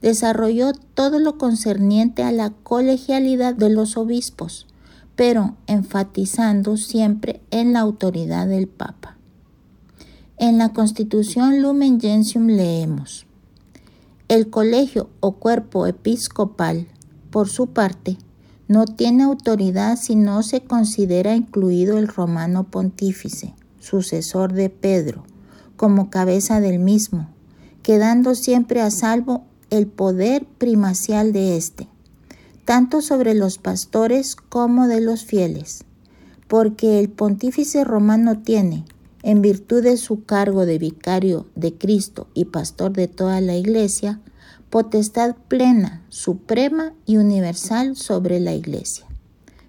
desarrolló 0.00 0.72
todo 0.94 1.18
lo 1.18 1.36
concerniente 1.36 2.22
a 2.22 2.32
la 2.32 2.48
colegialidad 2.62 3.54
de 3.54 3.68
los 3.68 3.98
obispos, 3.98 4.66
pero 5.14 5.56
enfatizando 5.66 6.78
siempre 6.78 7.42
en 7.50 7.74
la 7.74 7.80
autoridad 7.80 8.46
del 8.46 8.66
Papa. 8.66 9.18
En 10.38 10.56
la 10.56 10.70
Constitución 10.70 11.60
Lumen 11.60 12.00
Gentium 12.00 12.46
leemos, 12.46 13.26
el 14.28 14.48
colegio 14.48 15.10
o 15.20 15.32
cuerpo 15.32 15.86
episcopal, 15.86 16.86
por 17.30 17.48
su 17.48 17.68
parte, 17.68 18.18
no 18.68 18.84
tiene 18.84 19.22
autoridad 19.22 19.96
si 19.96 20.16
no 20.16 20.42
se 20.42 20.62
considera 20.62 21.36
incluido 21.36 21.98
el 21.98 22.08
romano 22.08 22.64
pontífice, 22.64 23.54
sucesor 23.78 24.52
de 24.52 24.70
Pedro, 24.70 25.24
como 25.76 26.10
cabeza 26.10 26.60
del 26.60 26.78
mismo, 26.78 27.28
quedando 27.82 28.34
siempre 28.34 28.80
a 28.80 28.90
salvo 28.90 29.44
el 29.70 29.86
poder 29.86 30.46
primacial 30.58 31.32
de 31.32 31.56
éste, 31.56 31.88
tanto 32.64 33.00
sobre 33.00 33.34
los 33.34 33.58
pastores 33.58 34.34
como 34.34 34.88
de 34.88 35.00
los 35.00 35.24
fieles, 35.24 35.84
porque 36.48 36.98
el 36.98 37.08
pontífice 37.08 37.84
romano 37.84 38.40
tiene, 38.40 38.84
en 39.22 39.42
virtud 39.42 39.82
de 39.82 39.96
su 39.96 40.24
cargo 40.24 40.66
de 40.66 40.78
vicario 40.78 41.46
de 41.54 41.74
Cristo 41.74 42.28
y 42.34 42.46
pastor 42.46 42.92
de 42.92 43.08
toda 43.08 43.40
la 43.40 43.56
Iglesia, 43.56 44.20
potestad 44.70 45.36
plena, 45.48 46.02
suprema 46.08 46.92
y 47.06 47.16
universal 47.16 47.96
sobre 47.96 48.40
la 48.40 48.54
Iglesia. 48.54 49.06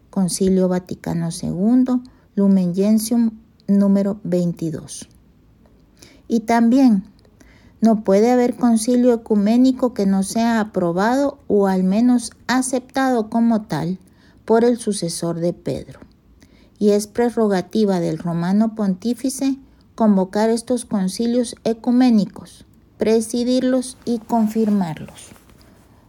Concilio 0.09 0.67
Vaticano 0.67 1.29
II, 1.29 2.01
Lumen 2.35 2.73
Gentium 2.73 3.31
número 3.67 4.19
22. 4.23 5.07
Y 6.27 6.41
también 6.41 7.03
no 7.79 8.03
puede 8.03 8.31
haber 8.31 8.55
concilio 8.55 9.13
ecuménico 9.13 9.93
que 9.93 10.05
no 10.05 10.23
sea 10.23 10.59
aprobado 10.59 11.39
o 11.47 11.67
al 11.67 11.83
menos 11.83 12.31
aceptado 12.47 13.29
como 13.29 13.63
tal 13.63 13.99
por 14.45 14.63
el 14.63 14.77
sucesor 14.77 15.39
de 15.39 15.53
Pedro. 15.53 15.99
Y 16.79 16.89
es 16.91 17.07
prerrogativa 17.07 17.99
del 17.99 18.17
romano 18.17 18.75
pontífice 18.75 19.57
convocar 19.95 20.49
estos 20.49 20.85
concilios 20.85 21.55
ecuménicos, 21.63 22.66
presidirlos 22.97 23.97
y 24.05 24.19
confirmarlos. 24.19 25.29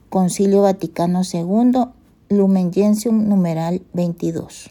Concilio 0.09 0.63
Vaticano 0.63 1.23
II, 1.31 1.89
Lumen 2.31 2.73
Gentium 2.73 3.29
numeral 3.29 3.83
22. 3.93 4.71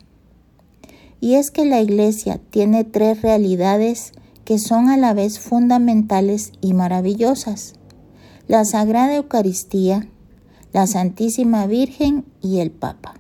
Y 1.20 1.36
es 1.36 1.52
que 1.52 1.66
la 1.66 1.82
Iglesia 1.82 2.40
tiene 2.50 2.84
tres 2.84 3.22
realidades 3.22 4.14
que 4.46 4.60
son 4.60 4.90
a 4.90 4.98
la 4.98 5.14
vez 5.14 5.40
fundamentales 5.40 6.54
y 6.62 6.74
maravillosas. 6.74 7.74
La 8.48 8.66
Sagrada 8.66 9.16
Eucaristía, 9.16 10.08
la 10.74 10.88
Santísima 10.88 11.68
Virgen 11.68 12.26
y 12.42 12.60
el 12.60 12.72
Papa. 12.72 13.16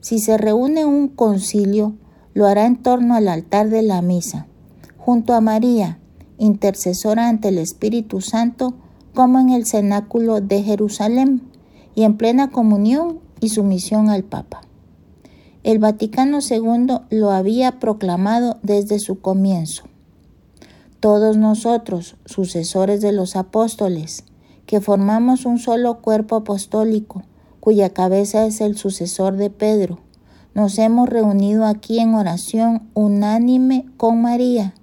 Si 0.00 0.18
se 0.18 0.36
reúne 0.36 0.84
un 0.84 1.08
concilio, 1.08 1.94
lo 2.34 2.46
hará 2.46 2.66
en 2.66 2.76
torno 2.76 3.14
al 3.14 3.28
altar 3.28 3.70
de 3.70 3.82
la 3.82 4.02
misa, 4.02 4.46
junto 4.98 5.32
a 5.32 5.40
María, 5.40 5.98
intercesora 6.38 7.28
ante 7.28 7.48
el 7.48 7.58
Espíritu 7.58 8.20
Santo, 8.20 8.74
como 9.14 9.38
en 9.38 9.50
el 9.50 9.66
cenáculo 9.66 10.40
de 10.40 10.62
Jerusalén, 10.62 11.42
y 11.94 12.02
en 12.02 12.16
plena 12.16 12.50
comunión 12.50 13.20
y 13.40 13.48
sumisión 13.48 14.10
al 14.10 14.24
Papa. 14.24 14.60
El 15.62 15.78
Vaticano 15.78 16.38
II 16.48 16.98
lo 17.10 17.30
había 17.30 17.78
proclamado 17.80 18.58
desde 18.62 18.98
su 18.98 19.20
comienzo 19.20 19.84
todos 21.06 21.36
nosotros, 21.36 22.16
sucesores 22.24 23.00
de 23.00 23.12
los 23.12 23.36
apóstoles, 23.36 24.24
que 24.66 24.80
formamos 24.80 25.44
un 25.44 25.60
solo 25.60 26.00
cuerpo 26.00 26.34
apostólico, 26.34 27.22
cuya 27.60 27.90
cabeza 27.90 28.44
es 28.44 28.60
el 28.60 28.76
sucesor 28.76 29.36
de 29.36 29.48
Pedro, 29.48 30.00
nos 30.54 30.78
hemos 30.78 31.08
reunido 31.08 31.64
aquí 31.64 32.00
en 32.00 32.14
oración 32.14 32.88
unánime 32.94 33.86
con 33.96 34.20
María, 34.20 34.74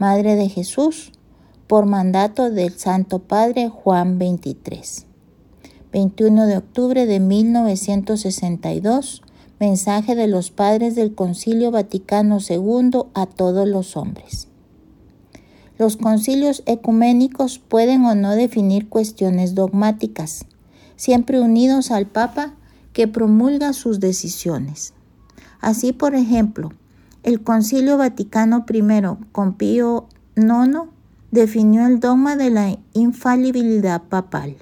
Madre 0.00 0.34
de 0.34 0.48
Jesús, 0.48 1.12
por 1.66 1.84
mandato 1.84 2.50
del 2.50 2.72
Santo 2.78 3.18
Padre 3.18 3.68
Juan 3.68 4.18
23. 4.18 5.04
21 5.92 6.46
de 6.46 6.56
octubre 6.56 7.04
de 7.04 7.20
1962, 7.20 9.22
mensaje 9.58 10.14
de 10.14 10.26
los 10.26 10.52
padres 10.52 10.94
del 10.94 11.14
Concilio 11.14 11.70
Vaticano 11.70 12.38
II 12.40 13.02
a 13.12 13.26
todos 13.26 13.68
los 13.68 13.94
hombres. 13.94 14.48
Los 15.76 15.98
concilios 15.98 16.62
ecuménicos 16.64 17.58
pueden 17.58 18.06
o 18.06 18.14
no 18.14 18.30
definir 18.30 18.88
cuestiones 18.88 19.54
dogmáticas, 19.54 20.46
siempre 20.96 21.42
unidos 21.42 21.90
al 21.90 22.06
Papa 22.06 22.54
que 22.94 23.06
promulga 23.06 23.74
sus 23.74 24.00
decisiones. 24.00 24.94
Así, 25.60 25.92
por 25.92 26.14
ejemplo, 26.14 26.72
el 27.22 27.42
Concilio 27.42 27.96
Vaticano 27.98 28.64
I 28.68 28.82
con 29.32 29.54
Pío 29.54 30.06
IX 30.36 30.90
definió 31.30 31.86
el 31.86 32.00
dogma 32.00 32.36
de 32.36 32.50
la 32.50 32.78
infalibilidad 32.92 34.02
papal. 34.02 34.56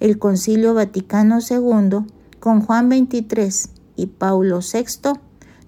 El 0.00 0.18
Concilio 0.18 0.74
Vaticano 0.74 1.38
II 1.40 2.06
con 2.40 2.60
Juan 2.60 2.88
XXIII 2.88 3.70
y 3.96 4.06
Paulo 4.06 4.60
VI 4.60 5.12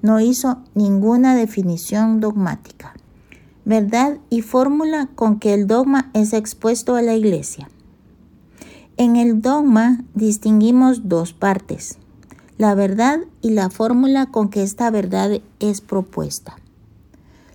no 0.03 0.21
hizo 0.21 0.59
ninguna 0.75 1.35
definición 1.35 2.21
dogmática 2.21 2.95
verdad 3.71 4.19
y 4.31 4.43
fórmula 4.43 5.09
con 5.15 5.39
que 5.39 5.55
el 5.55 5.69
dogma 5.69 6.11
es 6.13 6.33
expuesto 6.33 6.97
a 6.97 7.03
la 7.03 7.15
Iglesia. 7.15 7.71
En 8.97 9.15
el 9.15 9.41
dogma 9.41 10.03
distinguimos 10.15 11.09
dos 11.09 11.33
partes, 11.33 11.97
la 12.61 12.75
verdad 12.75 13.21
y 13.41 13.53
la 13.53 13.71
fórmula 13.71 14.27
con 14.27 14.51
que 14.51 14.63
esta 14.63 14.91
verdad 14.91 15.41
es 15.61 15.81
propuesta. 15.81 16.57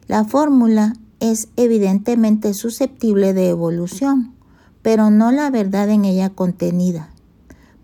La 0.08 0.26
fórmula 0.26 0.94
es 1.20 1.48
evidentemente 1.58 2.56
susceptible 2.56 3.36
de 3.36 3.50
evolución, 3.50 4.34
pero 4.82 5.12
no 5.12 5.32
la 5.32 5.52
verdad 5.52 5.89
en 5.89 6.06
ella 6.06 6.32
contenida. 6.32 7.12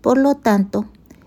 Por 0.00 0.18
lo 0.18 0.34
tanto, 0.34 0.86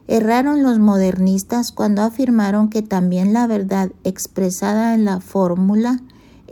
erraron 0.09 0.63
los 0.63 0.79
modernistas 0.79 1.71
cuando 1.71 2.01
afirmaron 2.01 2.69
que 2.69 2.81
también 2.81 3.31
la 3.31 3.47
verdad 3.47 3.93
expresada 4.03 4.95
en 4.95 5.05
la 5.05 5.21
fórmula 5.21 6.01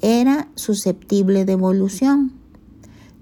era 0.01 0.47
susceptible 0.56 1.43
de 1.43 1.51
evolución. 1.51 2.32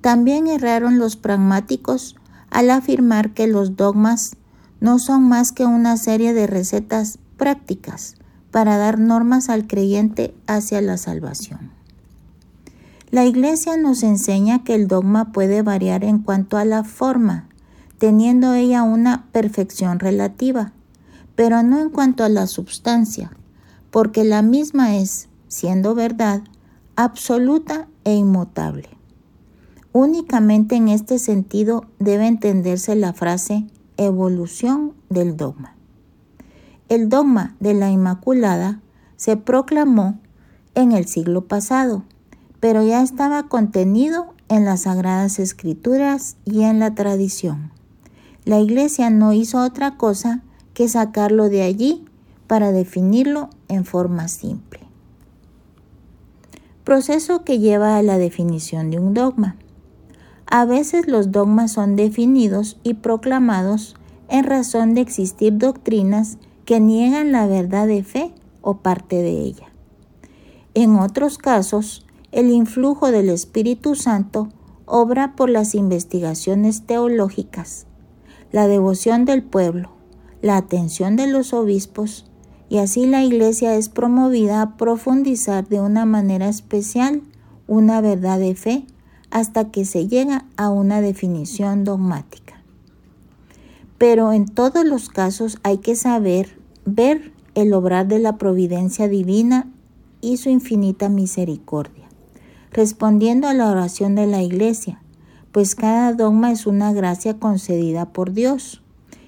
También 0.01 0.45
erraron 0.45 0.99
los 0.99 1.15
pragmáticos 1.15 2.15
al 2.51 2.69
afirmar 2.69 3.33
que 3.33 3.47
los 3.47 3.75
dogmas 3.75 4.35
no 4.81 4.99
son 4.99 5.23
más 5.23 5.53
que 5.53 5.65
una 5.65 5.95
serie 5.95 6.33
de 6.33 6.47
recetas 6.47 7.19
prácticas 7.37 8.15
para 8.51 8.77
dar 8.77 8.99
normas 8.99 9.47
al 9.47 9.67
creyente 9.67 10.35
hacia 10.47 10.81
la 10.81 10.97
salvación. 10.97 11.71
La 13.11 13.25
Iglesia 13.25 13.77
nos 13.77 14.03
enseña 14.03 14.63
que 14.63 14.75
el 14.75 14.87
dogma 14.87 15.31
puede 15.31 15.61
variar 15.61 16.03
en 16.03 16.19
cuanto 16.19 16.57
a 16.57 16.65
la 16.65 16.83
forma, 16.83 17.47
teniendo 17.97 18.53
ella 18.53 18.83
una 18.83 19.27
perfección 19.31 19.99
relativa, 19.99 20.73
pero 21.35 21.61
no 21.61 21.79
en 21.79 21.89
cuanto 21.89 22.23
a 22.23 22.29
la 22.29 22.47
substancia, 22.47 23.31
porque 23.91 24.23
la 24.23 24.41
misma 24.41 24.95
es, 24.95 25.29
siendo 25.47 25.93
verdad, 25.93 26.41
absoluta 26.95 27.87
e 28.03 28.15
inmutable. 28.15 28.89
Únicamente 29.93 30.75
en 30.75 30.87
este 30.87 31.19
sentido 31.19 31.85
debe 31.99 32.25
entenderse 32.27 32.95
la 32.95 33.13
frase 33.13 33.67
evolución 34.05 34.93
del 35.09 35.37
dogma. 35.37 35.75
El 36.89 37.09
dogma 37.09 37.55
de 37.59 37.73
la 37.73 37.89
Inmaculada 37.89 38.81
se 39.15 39.37
proclamó 39.37 40.19
en 40.75 40.91
el 40.91 41.07
siglo 41.07 41.45
pasado, 41.47 42.03
pero 42.59 42.83
ya 42.83 43.01
estaba 43.01 43.47
contenido 43.47 44.33
en 44.49 44.65
las 44.65 44.81
Sagradas 44.81 45.39
Escrituras 45.39 46.37
y 46.45 46.63
en 46.63 46.79
la 46.79 46.93
tradición. 46.95 47.71
La 48.45 48.59
Iglesia 48.59 49.09
no 49.09 49.33
hizo 49.33 49.63
otra 49.63 49.97
cosa 49.97 50.41
que 50.73 50.87
sacarlo 50.87 51.49
de 51.49 51.63
allí 51.63 52.05
para 52.47 52.71
definirlo 52.71 53.49
en 53.67 53.85
forma 53.85 54.27
simple 54.27 54.81
proceso 56.83 57.43
que 57.43 57.59
lleva 57.59 57.97
a 57.97 58.03
la 58.03 58.17
definición 58.17 58.91
de 58.91 58.99
un 58.99 59.13
dogma. 59.13 59.55
A 60.53 60.65
veces 60.65 61.07
los 61.07 61.31
dogmas 61.31 61.71
son 61.71 61.95
definidos 61.95 62.77
y 62.83 62.95
proclamados 62.95 63.95
en 64.27 64.43
razón 64.43 64.93
de 64.93 64.99
existir 64.99 65.57
doctrinas 65.57 66.37
que 66.65 66.81
niegan 66.81 67.31
la 67.31 67.47
verdad 67.47 67.87
de 67.87 68.03
fe 68.03 68.33
o 68.61 68.79
parte 68.79 69.15
de 69.15 69.31
ella. 69.31 69.67
En 70.73 70.97
otros 70.97 71.37
casos, 71.37 72.05
el 72.33 72.51
influjo 72.51 73.11
del 73.11 73.29
Espíritu 73.29 73.95
Santo 73.95 74.49
obra 74.85 75.37
por 75.37 75.49
las 75.49 75.73
investigaciones 75.73 76.85
teológicas, 76.85 77.87
la 78.51 78.67
devoción 78.67 79.23
del 79.23 79.43
pueblo, 79.43 79.91
la 80.41 80.57
atención 80.57 81.15
de 81.15 81.27
los 81.27 81.53
obispos 81.53 82.29
y 82.67 82.79
así 82.79 83.05
la 83.05 83.23
Iglesia 83.23 83.75
es 83.77 83.87
promovida 83.87 84.61
a 84.61 84.75
profundizar 84.75 85.69
de 85.69 85.79
una 85.79 86.03
manera 86.03 86.49
especial 86.49 87.21
una 87.67 88.01
verdad 88.01 88.37
de 88.37 88.53
fe 88.55 88.85
hasta 89.31 89.71
que 89.71 89.85
se 89.85 90.07
llega 90.07 90.45
a 90.57 90.69
una 90.69 91.01
definición 91.01 91.83
dogmática. 91.83 92.61
Pero 93.97 94.33
en 94.33 94.45
todos 94.45 94.85
los 94.85 95.09
casos 95.09 95.57
hay 95.63 95.77
que 95.77 95.95
saber 95.95 96.57
ver 96.85 97.31
el 97.55 97.73
obrar 97.73 98.07
de 98.07 98.19
la 98.19 98.37
providencia 98.37 99.07
divina 99.07 99.67
y 100.21 100.37
su 100.37 100.49
infinita 100.49 101.09
misericordia, 101.09 102.07
respondiendo 102.71 103.47
a 103.47 103.53
la 103.53 103.69
oración 103.69 104.15
de 104.15 104.27
la 104.27 104.41
Iglesia, 104.41 105.01
pues 105.51 105.75
cada 105.75 106.13
dogma 106.13 106.51
es 106.51 106.65
una 106.65 106.93
gracia 106.93 107.37
concedida 107.37 108.13
por 108.13 108.31
Dios 108.33 108.81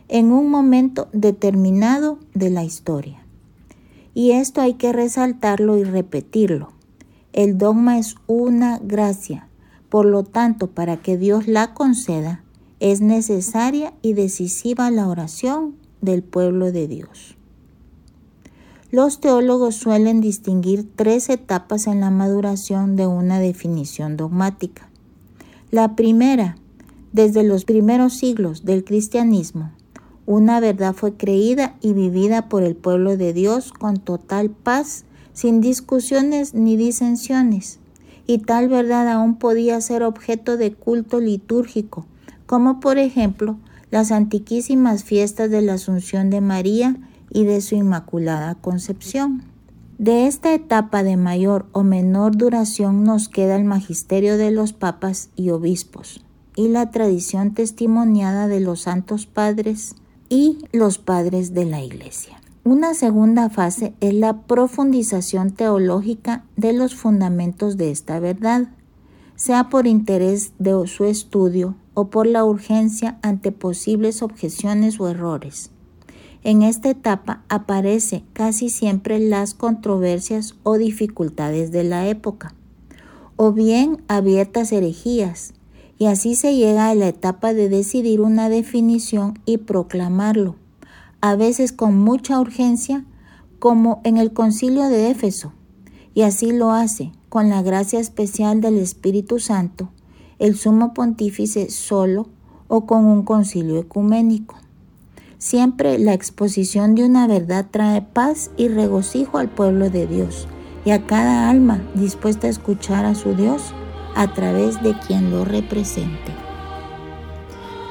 en 0.07 0.31
un 0.31 0.49
momento 0.49 1.07
determinado 1.11 2.19
de 2.33 2.49
la 2.49 2.63
historia. 2.63 3.25
Y 4.13 4.31
esto 4.31 4.61
hay 4.61 4.75
que 4.75 4.93
resaltarlo 4.93 5.77
y 5.77 5.83
repetirlo. 5.83 6.69
El 7.33 7.57
dogma 7.57 7.97
es 7.97 8.15
una 8.27 8.79
gracia, 8.79 9.47
por 9.93 10.07
lo 10.07 10.23
tanto, 10.23 10.71
para 10.71 10.97
que 10.97 11.19
Dios 11.19 11.47
la 11.47 11.75
conceda, 11.75 12.43
es 12.79 12.99
necesaria 12.99 13.93
y 14.01 14.13
decisiva 14.13 14.89
la 14.89 15.07
oración 15.07 15.75
del 16.01 16.23
pueblo 16.23 16.71
de 16.71 16.87
Dios. 16.87 17.37
Los 18.89 19.19
teólogos 19.19 19.75
suelen 19.75 20.19
distinguir 20.19 20.89
tres 20.95 21.29
etapas 21.29 21.85
en 21.85 21.99
la 21.99 22.09
maduración 22.09 22.95
de 22.95 23.05
una 23.05 23.37
definición 23.37 24.17
dogmática. 24.17 24.89
La 25.69 25.95
primera, 25.95 26.57
desde 27.11 27.43
los 27.43 27.63
primeros 27.63 28.15
siglos 28.15 28.65
del 28.65 28.83
cristianismo, 28.83 29.73
una 30.25 30.59
verdad 30.59 30.95
fue 30.95 31.13
creída 31.17 31.75
y 31.81 31.93
vivida 31.93 32.49
por 32.49 32.63
el 32.63 32.75
pueblo 32.75 33.15
de 33.15 33.31
Dios 33.31 33.71
con 33.71 33.97
total 33.97 34.49
paz, 34.49 35.05
sin 35.33 35.61
discusiones 35.61 36.55
ni 36.55 36.77
disensiones. 36.77 37.77
Y 38.25 38.39
tal 38.39 38.69
verdad 38.69 39.07
aún 39.09 39.35
podía 39.35 39.79
ser 39.81 40.03
objeto 40.03 40.57
de 40.57 40.73
culto 40.73 41.19
litúrgico, 41.19 42.05
como 42.45 42.79
por 42.79 42.97
ejemplo 42.97 43.57
las 43.91 44.11
antiquísimas 44.11 45.03
fiestas 45.03 45.49
de 45.49 45.61
la 45.61 45.73
Asunción 45.73 46.29
de 46.29 46.41
María 46.41 46.95
y 47.29 47.45
de 47.45 47.61
su 47.61 47.75
Inmaculada 47.75 48.55
Concepción. 48.55 49.43
De 49.97 50.25
esta 50.25 50.53
etapa 50.53 51.03
de 51.03 51.17
mayor 51.17 51.67
o 51.71 51.83
menor 51.83 52.35
duración 52.35 53.03
nos 53.03 53.29
queda 53.29 53.55
el 53.55 53.63
magisterio 53.63 54.37
de 54.37 54.51
los 54.51 54.73
papas 54.73 55.29
y 55.35 55.51
obispos 55.51 56.23
y 56.55 56.67
la 56.69 56.91
tradición 56.91 57.53
testimoniada 57.53 58.47
de 58.47 58.59
los 58.59 58.81
santos 58.81 59.25
padres 59.25 59.95
y 60.29 60.57
los 60.71 60.97
padres 60.97 61.53
de 61.53 61.65
la 61.65 61.81
Iglesia. 61.81 62.42
Una 62.65 62.93
segunda 62.93 63.49
fase 63.49 63.93
es 63.99 64.13
la 64.13 64.43
profundización 64.43 65.51
teológica 65.51 66.45
de 66.55 66.71
los 66.71 66.95
fundamentos 66.95 67.75
de 67.75 67.91
esta 67.91 68.21
verdad, 68.21 68.69
sea 69.35 69.67
por 69.67 69.85
interés 69.85 70.53
de 70.59 70.87
su 70.87 71.03
estudio 71.03 71.75
o 71.93 72.07
por 72.07 72.25
la 72.25 72.45
urgencia 72.45 73.19
ante 73.21 73.51
posibles 73.51 74.21
objeciones 74.21 74.97
o 75.01 75.09
errores. 75.09 75.71
En 76.45 76.61
esta 76.61 76.89
etapa 76.89 77.43
aparece 77.49 78.23
casi 78.31 78.69
siempre 78.69 79.19
las 79.19 79.53
controversias 79.53 80.55
o 80.63 80.77
dificultades 80.77 81.69
de 81.73 81.83
la 81.83 82.07
época, 82.07 82.55
o 83.35 83.51
bien 83.51 84.01
abiertas 84.07 84.71
herejías, 84.71 85.53
y 85.97 86.05
así 86.05 86.35
se 86.35 86.55
llega 86.55 86.87
a 86.87 86.95
la 86.95 87.09
etapa 87.09 87.53
de 87.53 87.67
decidir 87.67 88.21
una 88.21 88.47
definición 88.47 89.37
y 89.45 89.57
proclamarlo, 89.57 90.55
a 91.23 91.37
veces 91.37 91.71
con 91.71 91.97
mucha 91.97 92.37
urgencia, 92.37 93.05
como 93.59 94.01
en 94.03 94.17
el 94.17 94.33
concilio 94.33 94.89
de 94.89 95.09
Éfeso, 95.09 95.53
Y 96.13 96.23
así 96.23 96.51
lo 96.51 96.71
hace, 96.71 97.13
con 97.29 97.49
la 97.49 97.61
gracia 97.61 98.01
especial 98.01 98.59
del 98.59 98.77
Espíritu 98.77 99.39
Santo, 99.39 99.89
el 100.37 100.57
sumo 100.57 100.93
pontífice 100.93 101.69
solo 101.69 102.27
o 102.67 102.85
con 102.85 103.05
un 103.05 103.23
concilio 103.23 103.79
ecuménico. 103.79 104.57
Siempre 105.37 105.97
la 105.97 106.13
exposición 106.13 106.93
de 106.93 107.05
una 107.05 107.25
verdad 107.25 107.67
trae 107.71 108.01
paz 108.01 108.51
y 108.57 108.67
regocijo 108.67 109.37
al 109.37 109.47
pueblo 109.47 109.89
de 109.89 110.05
Dios 110.07 110.49
y 110.83 110.91
a 110.91 111.07
cada 111.07 111.49
alma 111.49 111.81
dispuesta 111.95 112.47
a 112.47 112.49
escuchar 112.49 113.05
a 113.05 113.15
su 113.15 113.33
Dios 113.33 113.73
a 114.13 114.33
través 114.33 114.83
de 114.83 114.93
quien 115.07 115.31
lo 115.31 115.45
represente. 115.45 116.33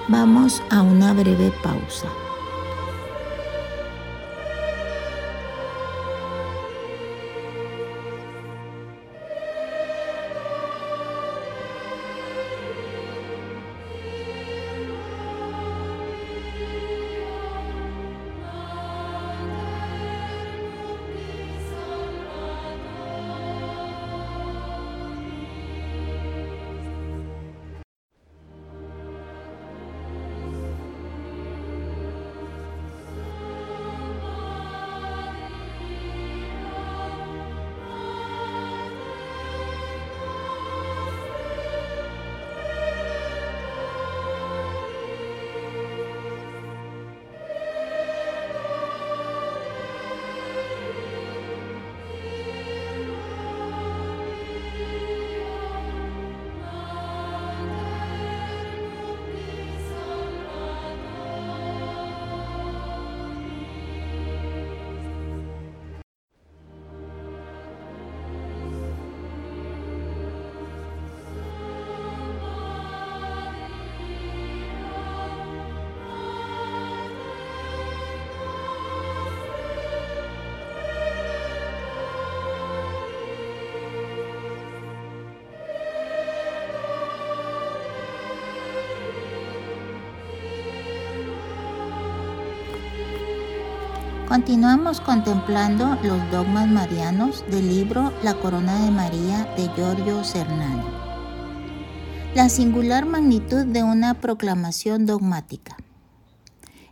Vamos 0.09 0.63
a 0.69 0.83
una 0.83 1.15
breve 1.15 1.51
pausa. 1.63 2.09
Continuamos 94.33 95.03
contemplando 95.03 95.99
los 96.03 96.31
dogmas 96.31 96.67
marianos 96.67 97.45
del 97.51 97.69
libro 97.69 98.15
La 98.23 98.33
Corona 98.33 98.83
de 98.83 98.91
María 98.91 99.47
de 99.59 99.69
Giorgio 99.77 100.25
Cernani. 100.25 100.87
La 102.35 102.49
singular 102.49 103.05
magnitud 103.05 103.67
de 103.67 103.83
una 103.83 104.23
proclamación 104.23 105.05
dogmática. 105.05 105.77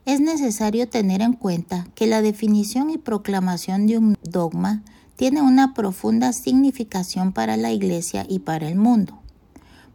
Es 0.04 0.20
necesario 0.20 0.86
tener 0.90 1.22
en 1.22 1.32
cuenta 1.32 1.86
que 1.94 2.06
la 2.06 2.20
definición 2.20 2.90
y 2.90 2.98
proclamación 2.98 3.86
de 3.86 3.96
un 3.96 4.18
dogma 4.22 4.82
tiene 5.16 5.40
una 5.40 5.72
profunda 5.72 6.34
significación 6.34 7.32
para 7.32 7.56
la 7.56 7.72
Iglesia 7.72 8.26
y 8.28 8.40
para 8.40 8.68
el 8.68 8.76
mundo. 8.76 9.18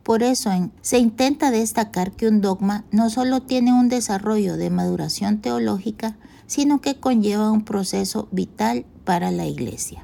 Por 0.02 0.24
eso 0.24 0.50
se 0.82 0.98
intenta 0.98 1.52
destacar 1.52 2.12
que 2.12 2.28
un 2.28 2.42
dogma 2.42 2.86
no 2.90 3.12
solo 3.12 3.44
tiene 3.44 3.72
un 3.72 3.88
desarrollo 3.88 4.58
de 4.58 4.72
maduración 4.72 5.42
teológica, 5.42 6.18
sino 6.48 6.82
que 6.82 7.00
conlleva 7.00 7.52
un 7.52 7.64
proceso 7.64 8.28
vital 8.32 8.86
para 9.04 9.32
la 9.32 9.46
Iglesia. 9.46 10.04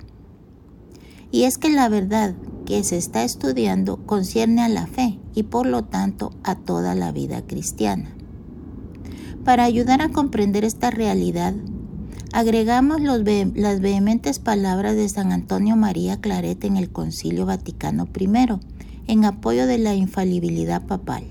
Y 1.31 1.43
es 1.43 1.57
que 1.57 1.69
la 1.69 1.87
verdad 1.87 2.35
que 2.65 2.83
se 2.83 2.97
está 2.97 3.23
estudiando 3.23 3.97
concierne 4.05 4.61
a 4.61 4.69
la 4.69 4.87
fe 4.87 5.19
y 5.33 5.43
por 5.43 5.65
lo 5.65 5.83
tanto 5.83 6.33
a 6.43 6.55
toda 6.55 6.93
la 6.95 7.11
vida 7.11 7.41
cristiana. 7.41 8.15
Para 9.45 9.63
ayudar 9.63 10.01
a 10.01 10.09
comprender 10.09 10.65
esta 10.65 10.91
realidad, 10.91 11.53
agregamos 12.33 13.01
las 13.01 13.79
vehementes 13.79 14.39
palabras 14.39 14.95
de 14.95 15.09
San 15.09 15.31
Antonio 15.31 15.75
María 15.75 16.19
Claret 16.19 16.63
en 16.63 16.77
el 16.77 16.91
Concilio 16.91 17.45
Vaticano 17.45 18.07
I, 18.19 18.29
en 19.07 19.25
apoyo 19.25 19.65
de 19.67 19.77
la 19.77 19.95
infalibilidad 19.95 20.85
papal. 20.85 21.23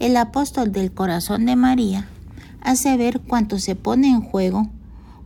El 0.00 0.16
apóstol 0.16 0.72
del 0.72 0.92
corazón 0.92 1.46
de 1.46 1.56
María 1.56 2.08
hace 2.60 2.96
ver 2.96 3.20
cuánto 3.20 3.58
se 3.58 3.74
pone 3.76 4.08
en 4.08 4.20
juego 4.20 4.68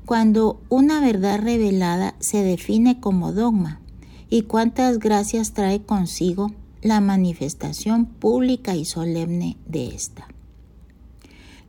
cuando 0.07 0.61
una 0.69 1.01
verdad 1.01 1.41
revelada 1.41 2.15
se 2.19 2.43
define 2.43 3.01
como 3.01 3.33
dogma 3.33 3.81
y 4.29 4.43
cuántas 4.43 4.99
gracias 4.99 5.53
trae 5.53 5.83
consigo 5.83 6.53
la 6.83 7.01
manifestación 7.01 8.07
pública 8.07 8.75
y 8.75 8.85
solemne 8.85 9.57
de 9.67 9.95
esta. 9.95 10.27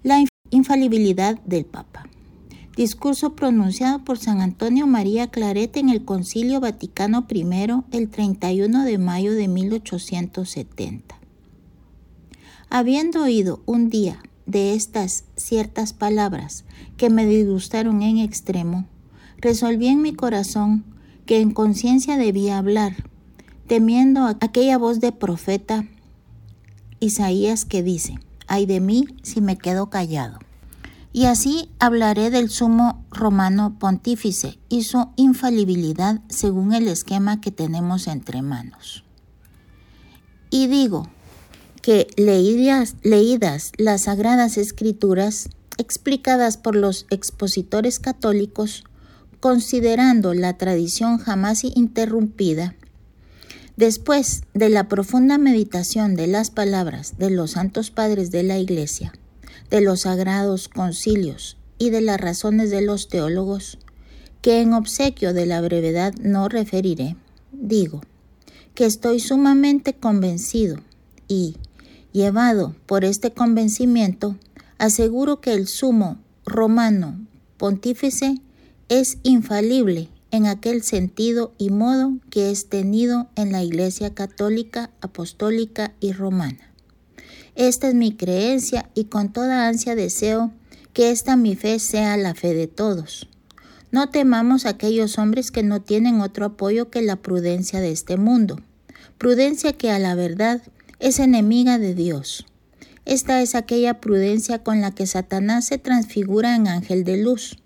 La 0.02 0.24
infalibilidad 0.50 1.40
del 1.42 1.66
Papa. 1.66 2.08
Discurso 2.76 3.36
pronunciado 3.36 4.04
por 4.04 4.18
San 4.18 4.42
Antonio 4.42 4.88
María 4.88 5.28
Claret 5.28 5.78
en 5.78 5.90
el 5.90 6.04
Concilio 6.04 6.60
Vaticano 6.60 7.28
I 7.30 7.46
el 7.92 8.10
31 8.10 8.84
de 8.84 8.98
mayo 8.98 9.34
de 9.34 9.48
1870. 9.48 11.16
Habiendo 12.72 13.24
oído 13.24 13.62
un 13.68 13.90
día 13.90 14.24
de 14.46 14.74
estas 14.74 15.26
ciertas 15.36 15.94
palabras 15.94 16.66
que 16.98 17.10
me 17.10 17.26
disgustaron 17.26 18.02
en 18.02 18.18
extremo, 18.18 18.86
resolví 19.38 19.88
en 19.88 20.02
mi 20.02 20.14
corazón 20.14 20.84
que 21.26 21.40
en 21.40 21.52
conciencia 21.52 22.18
debía 22.18 22.58
hablar, 22.58 23.10
temiendo 23.68 24.26
aquella 24.26 24.78
voz 24.78 25.00
de 25.00 25.12
profeta 25.12 25.86
Isaías 27.00 27.66
que 27.66 27.84
dice, 27.84 28.16
ay 28.48 28.66
de 28.66 28.80
mí 28.80 29.08
si 29.24 29.42
me 29.42 29.58
quedo 29.58 29.90
callado. 29.90 30.40
Y 31.12 31.26
así 31.26 31.70
hablaré 31.80 32.32
del 32.32 32.50
sumo 32.50 33.06
romano 33.12 33.78
pontífice 33.78 34.58
y 34.68 34.84
su 34.84 35.10
infalibilidad 35.16 36.22
según 36.28 36.74
el 36.74 36.88
esquema 36.88 37.40
que 37.40 37.52
tenemos 37.52 38.08
entre 38.08 38.42
manos. 38.42 39.04
Y 40.50 40.68
digo, 40.68 41.08
que 41.84 42.08
leídas, 42.16 42.96
leídas 43.04 43.74
las 43.78 44.04
sagradas 44.04 44.58
escrituras 44.58 45.50
explicadas 45.78 46.56
por 46.56 46.78
los 46.78 47.06
expositores 47.10 48.00
católicos, 48.00 48.86
considerando 49.42 50.34
la 50.34 50.58
tradición 50.58 51.18
jamás 51.18 51.66
interrumpida, 51.66 52.74
después 53.76 54.44
de 54.54 54.70
la 54.70 54.88
profunda 54.88 55.38
meditación 55.38 56.16
de 56.16 56.28
las 56.28 56.52
palabras 56.52 57.18
de 57.18 57.30
los 57.30 57.52
santos 57.52 57.92
padres 57.92 58.32
de 58.32 58.44
la 58.44 58.58
Iglesia, 58.60 59.12
de 59.70 59.82
los 59.82 60.02
sagrados 60.02 60.70
concilios 60.70 61.58
y 61.78 61.90
de 61.90 62.00
las 62.00 62.22
razones 62.22 62.70
de 62.70 62.82
los 62.82 63.10
teólogos, 63.10 63.78
que 64.42 64.62
en 64.62 64.72
obsequio 64.72 65.34
de 65.34 65.48
la 65.48 65.60
brevedad 65.60 66.14
no 66.22 66.48
referiré, 66.48 67.18
digo 67.52 68.02
que 68.74 68.86
estoy 68.86 69.20
sumamente 69.20 69.94
convencido 69.94 70.78
y, 71.28 71.58
Llevado 72.14 72.76
por 72.86 73.06
este 73.06 73.32
convencimiento, 73.32 74.38
aseguro 74.78 75.42
que 75.42 75.54
el 75.54 75.68
sumo 75.68 76.20
romano 76.46 77.20
pontífice 77.58 78.40
es 78.88 79.18
infalible 79.24 80.10
en 80.30 80.46
aquel 80.46 80.84
sentido 80.84 81.54
y 81.58 81.72
modo 81.72 82.14
que 82.30 82.52
es 82.52 82.70
tenido 82.70 83.30
en 83.36 83.52
la 83.52 83.64
Iglesia 83.64 84.14
católica, 84.14 84.92
apostólica 85.02 85.94
y 86.00 86.12
romana. 86.12 86.72
Esta 87.56 87.88
es 87.88 87.96
mi 87.96 88.16
creencia 88.16 88.90
y 88.94 89.06
con 89.06 89.34
toda 89.34 89.68
ansia 89.68 89.96
deseo 89.96 90.52
que 90.94 91.10
esta 91.10 91.36
mi 91.36 91.56
fe 91.56 91.80
sea 91.80 92.16
la 92.18 92.36
fe 92.36 92.54
de 92.54 92.68
todos. 92.68 93.28
No 93.92 94.10
temamos 94.10 94.66
a 94.66 94.70
aquellos 94.70 95.18
hombres 95.18 95.50
que 95.50 95.64
no 95.64 95.82
tienen 95.82 96.22
otro 96.22 96.46
apoyo 96.46 96.92
que 96.92 97.02
la 97.02 97.16
prudencia 97.16 97.80
de 97.80 97.92
este 97.92 98.18
mundo, 98.18 98.60
prudencia 99.18 99.74
que 99.74 99.90
a 99.90 99.98
la 99.98 100.14
verdad 100.14 100.62
es 101.04 101.20
enemiga 101.20 101.78
de 101.78 101.94
Dios. 101.94 102.46
Esta 103.06 103.42
es 103.42 103.56
aquella 103.56 104.00
prudencia 104.00 104.64
con 104.64 104.80
la 104.80 104.92
que 104.92 105.06
Satanás 105.06 105.66
se 105.66 105.78
transfigura 105.78 106.56
en 106.56 106.68
ángel 106.68 107.04
de 107.04 107.18
luz, 107.18 107.58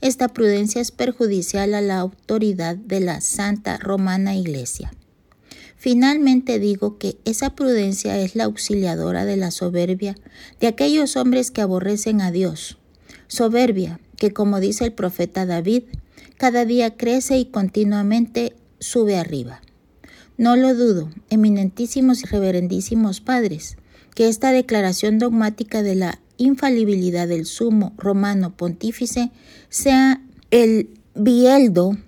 esta 0.00 0.28
prudencia 0.28 0.80
es 0.80 0.90
perjudicial 0.90 1.74
a 1.74 1.80
la 1.80 2.00
autoridad 2.00 2.76
de 2.76 3.00
la 3.00 3.20
Santa 3.20 3.76
Romana 3.78 4.34
Iglesia. 4.34 4.92
Finalmente 5.76 6.58
digo 6.58 6.98
que 6.98 7.16
esa 7.24 7.54
prudencia 7.54 8.18
es 8.18 8.34
la 8.34 8.44
auxiliadora 8.44 9.24
de 9.24 9.36
la 9.36 9.50
soberbia 9.50 10.16
de 10.60 10.66
aquellos 10.66 11.16
hombres 11.16 11.50
que 11.50 11.62
aborrecen 11.62 12.20
a 12.20 12.30
Dios. 12.30 12.78
Soberbia 13.28 14.00
que, 14.16 14.32
como 14.32 14.60
dice 14.60 14.84
el 14.84 14.92
profeta 14.92 15.46
David, 15.46 15.84
cada 16.36 16.64
día 16.64 16.96
crece 16.96 17.38
y 17.38 17.46
continuamente 17.46 18.54
sube 18.80 19.16
arriba. 19.16 19.62
No 20.40 20.56
lo 20.56 20.74
dudo, 20.74 21.10
eminentísimos 21.28 22.22
y 22.22 22.26
reverendísimos 22.26 23.20
padres, 23.20 23.76
que 24.14 24.26
esta 24.26 24.52
declaración 24.52 25.18
dogmática 25.18 25.82
de 25.82 25.94
la 25.94 26.18
infalibilidad 26.38 27.28
del 27.28 27.44
sumo 27.44 27.92
romano 27.98 28.56
pontífice 28.56 29.32
sea 29.68 30.22
el 30.50 30.98
bieldo 31.14 31.98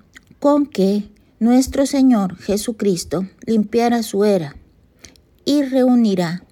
con 0.40 0.64
que 0.64 1.10
nuestro 1.40 1.84
Señor 1.84 2.38
Jesucristo 2.38 3.28
limpiará 3.44 4.02
su 4.02 4.24
era 4.24 4.56
y 5.44 5.64
reunirá 5.64 6.42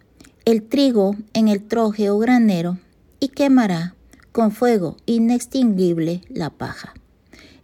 el 0.45 0.63
trigo 0.65 1.17
en 1.33 1.49
el 1.49 1.63
troje 1.63 2.11
o 2.11 2.19
granero 2.19 2.79
y 3.21 3.29
quemará 3.29 3.95
con 4.33 4.53
fuego 4.53 4.99
inextinguible 5.07 6.21
la 6.29 6.51
paja. 6.51 6.93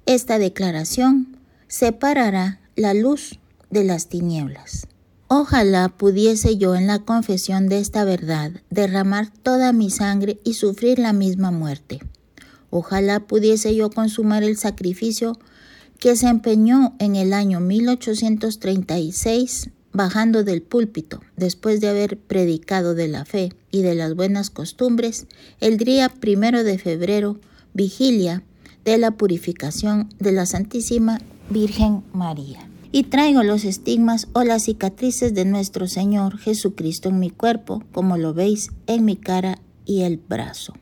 Esta 0.07 0.39
declaración 0.39 1.37
separará 1.69 2.61
la 2.77 2.95
luz 2.95 3.41
de 3.77 3.85
las 3.85 4.09
tinieblas. 4.09 4.89
Ojalá 5.29 5.91
pudiese 5.91 6.57
yo 6.57 6.75
en 6.77 6.87
la 6.87 7.01
confesión 7.01 7.69
de 7.69 7.79
esta 7.79 8.05
verdad 8.05 8.53
derramar 8.71 9.31
toda 9.43 9.75
mi 9.75 9.91
sangre 9.91 10.41
y 10.45 10.55
sufrir 10.55 10.99
la 10.99 11.13
misma 11.13 11.51
muerte. 11.51 12.01
Ojalá 12.71 13.21
pudiese 13.21 13.77
yo 13.77 13.91
consumar 13.91 14.43
el 14.45 14.57
sacrificio 14.57 15.39
que 15.99 16.17
se 16.17 16.29
empeñó 16.29 16.97
en 17.01 17.17
el 17.17 17.35
año 17.35 17.61
1836 17.61 19.69
bajando 19.93 20.43
del 20.43 20.63
púlpito, 20.63 21.21
después 21.37 21.83
de 21.83 21.89
haber 21.89 22.19
predicado 22.19 22.95
de 22.95 23.09
la 23.09 23.27
fe 23.27 23.53
y 23.71 23.83
de 23.83 23.95
las 23.95 24.15
buenas 24.15 24.49
costumbres, 24.49 25.27
el 25.61 25.77
día 25.77 26.09
primero 26.09 26.65
de 26.65 26.79
febrero, 26.79 27.39
vigilia 27.75 28.43
de 28.85 28.97
la 28.97 29.11
purificación 29.11 30.09
de 30.19 30.33
la 30.33 30.47
Santísima 30.47 31.21
Virgen 31.51 32.05
María. 32.13 32.71
Y 32.93 33.05
traigo 33.05 33.43
los 33.43 33.65
estigmas 33.65 34.29
o 34.33 34.43
las 34.43 34.65
cicatrices 34.65 35.35
de 35.35 35.45
nuestro 35.45 35.87
Señor 35.89 36.39
Jesucristo 36.39 37.09
en 37.09 37.19
mi 37.19 37.31
cuerpo, 37.31 37.83
como 37.93 38.17
lo 38.17 38.35
veis 38.35 38.71
en 38.87 39.05
mi 39.05 39.17
cara 39.17 39.59
y 39.85 40.03
el 40.03 40.19
brazo. 40.19 40.75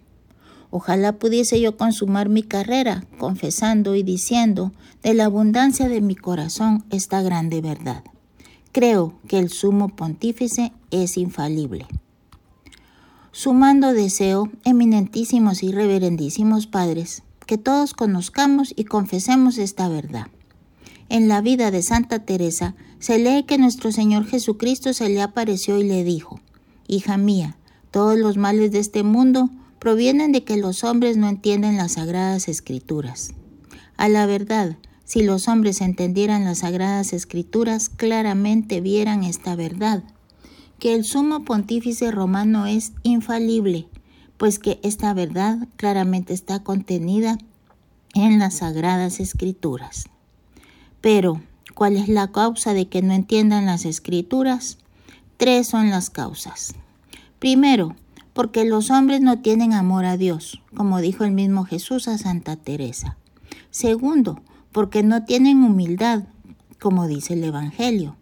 Ojalá 0.70 1.18
pudiese 1.18 1.60
yo 1.60 1.76
consumar 1.76 2.28
mi 2.28 2.42
carrera, 2.42 3.04
confesando 3.18 3.94
y 3.94 4.02
diciendo 4.02 4.72
de 5.04 5.14
la 5.14 5.26
abundancia 5.26 5.88
de 5.88 6.00
mi 6.00 6.16
corazón 6.16 6.84
esta 6.90 7.22
grande 7.22 7.60
verdad. 7.60 8.02
Creo 8.72 9.14
que 9.28 9.38
el 9.38 9.50
sumo 9.50 9.94
pontífice 9.94 10.72
es 10.90 11.16
infalible. 11.16 11.86
Sumando 13.30 13.92
deseo, 13.92 14.50
eminentísimos 14.64 15.62
y 15.62 15.70
reverendísimos 15.70 16.66
padres, 16.66 17.22
que 17.46 17.56
todos 17.56 17.94
conozcamos 17.94 18.72
y 18.76 18.84
confesemos 18.84 19.58
esta 19.58 19.88
verdad. 19.88 20.26
En 21.08 21.28
la 21.28 21.40
vida 21.40 21.70
de 21.70 21.82
Santa 21.82 22.20
Teresa 22.20 22.74
se 22.98 23.18
lee 23.18 23.44
que 23.44 23.58
nuestro 23.58 23.92
Señor 23.92 24.26
Jesucristo 24.26 24.92
se 24.92 25.08
le 25.08 25.20
apareció 25.20 25.78
y 25.78 25.84
le 25.84 26.04
dijo, 26.04 26.40
Hija 26.86 27.16
mía, 27.16 27.56
todos 27.90 28.18
los 28.18 28.36
males 28.36 28.72
de 28.72 28.78
este 28.78 29.02
mundo 29.02 29.50
provienen 29.78 30.32
de 30.32 30.44
que 30.44 30.56
los 30.56 30.82
hombres 30.82 31.16
no 31.16 31.28
entienden 31.28 31.76
las 31.76 31.92
sagradas 31.92 32.48
escrituras. 32.48 33.34
A 33.96 34.08
la 34.08 34.26
verdad, 34.26 34.76
si 35.04 35.22
los 35.22 35.48
hombres 35.48 35.80
entendieran 35.82 36.44
las 36.44 36.58
sagradas 36.58 37.12
escrituras, 37.12 37.90
claramente 37.90 38.80
vieran 38.80 39.22
esta 39.22 39.54
verdad, 39.54 40.02
que 40.78 40.94
el 40.94 41.04
sumo 41.04 41.44
pontífice 41.44 42.10
romano 42.10 42.66
es 42.66 42.92
infalible, 43.02 43.86
pues 44.38 44.58
que 44.58 44.80
esta 44.82 45.12
verdad 45.14 45.68
claramente 45.76 46.32
está 46.32 46.62
contenida 46.62 47.38
en 48.14 48.38
las 48.38 48.54
sagradas 48.54 49.20
escrituras. 49.20 50.06
Pero, 51.04 51.42
¿cuál 51.74 51.98
es 51.98 52.08
la 52.08 52.32
causa 52.32 52.72
de 52.72 52.88
que 52.88 53.02
no 53.02 53.12
entiendan 53.12 53.66
las 53.66 53.84
escrituras? 53.84 54.78
Tres 55.36 55.66
son 55.66 55.90
las 55.90 56.08
causas. 56.08 56.74
Primero, 57.38 57.94
porque 58.32 58.64
los 58.64 58.90
hombres 58.90 59.20
no 59.20 59.38
tienen 59.40 59.74
amor 59.74 60.06
a 60.06 60.16
Dios, 60.16 60.62
como 60.74 61.02
dijo 61.02 61.24
el 61.24 61.32
mismo 61.32 61.66
Jesús 61.66 62.08
a 62.08 62.16
Santa 62.16 62.56
Teresa. 62.56 63.18
Segundo, 63.70 64.40
porque 64.72 65.02
no 65.02 65.26
tienen 65.26 65.62
humildad, 65.62 66.22
como 66.80 67.06
dice 67.06 67.34
el 67.34 67.44
Evangelio. 67.44 68.16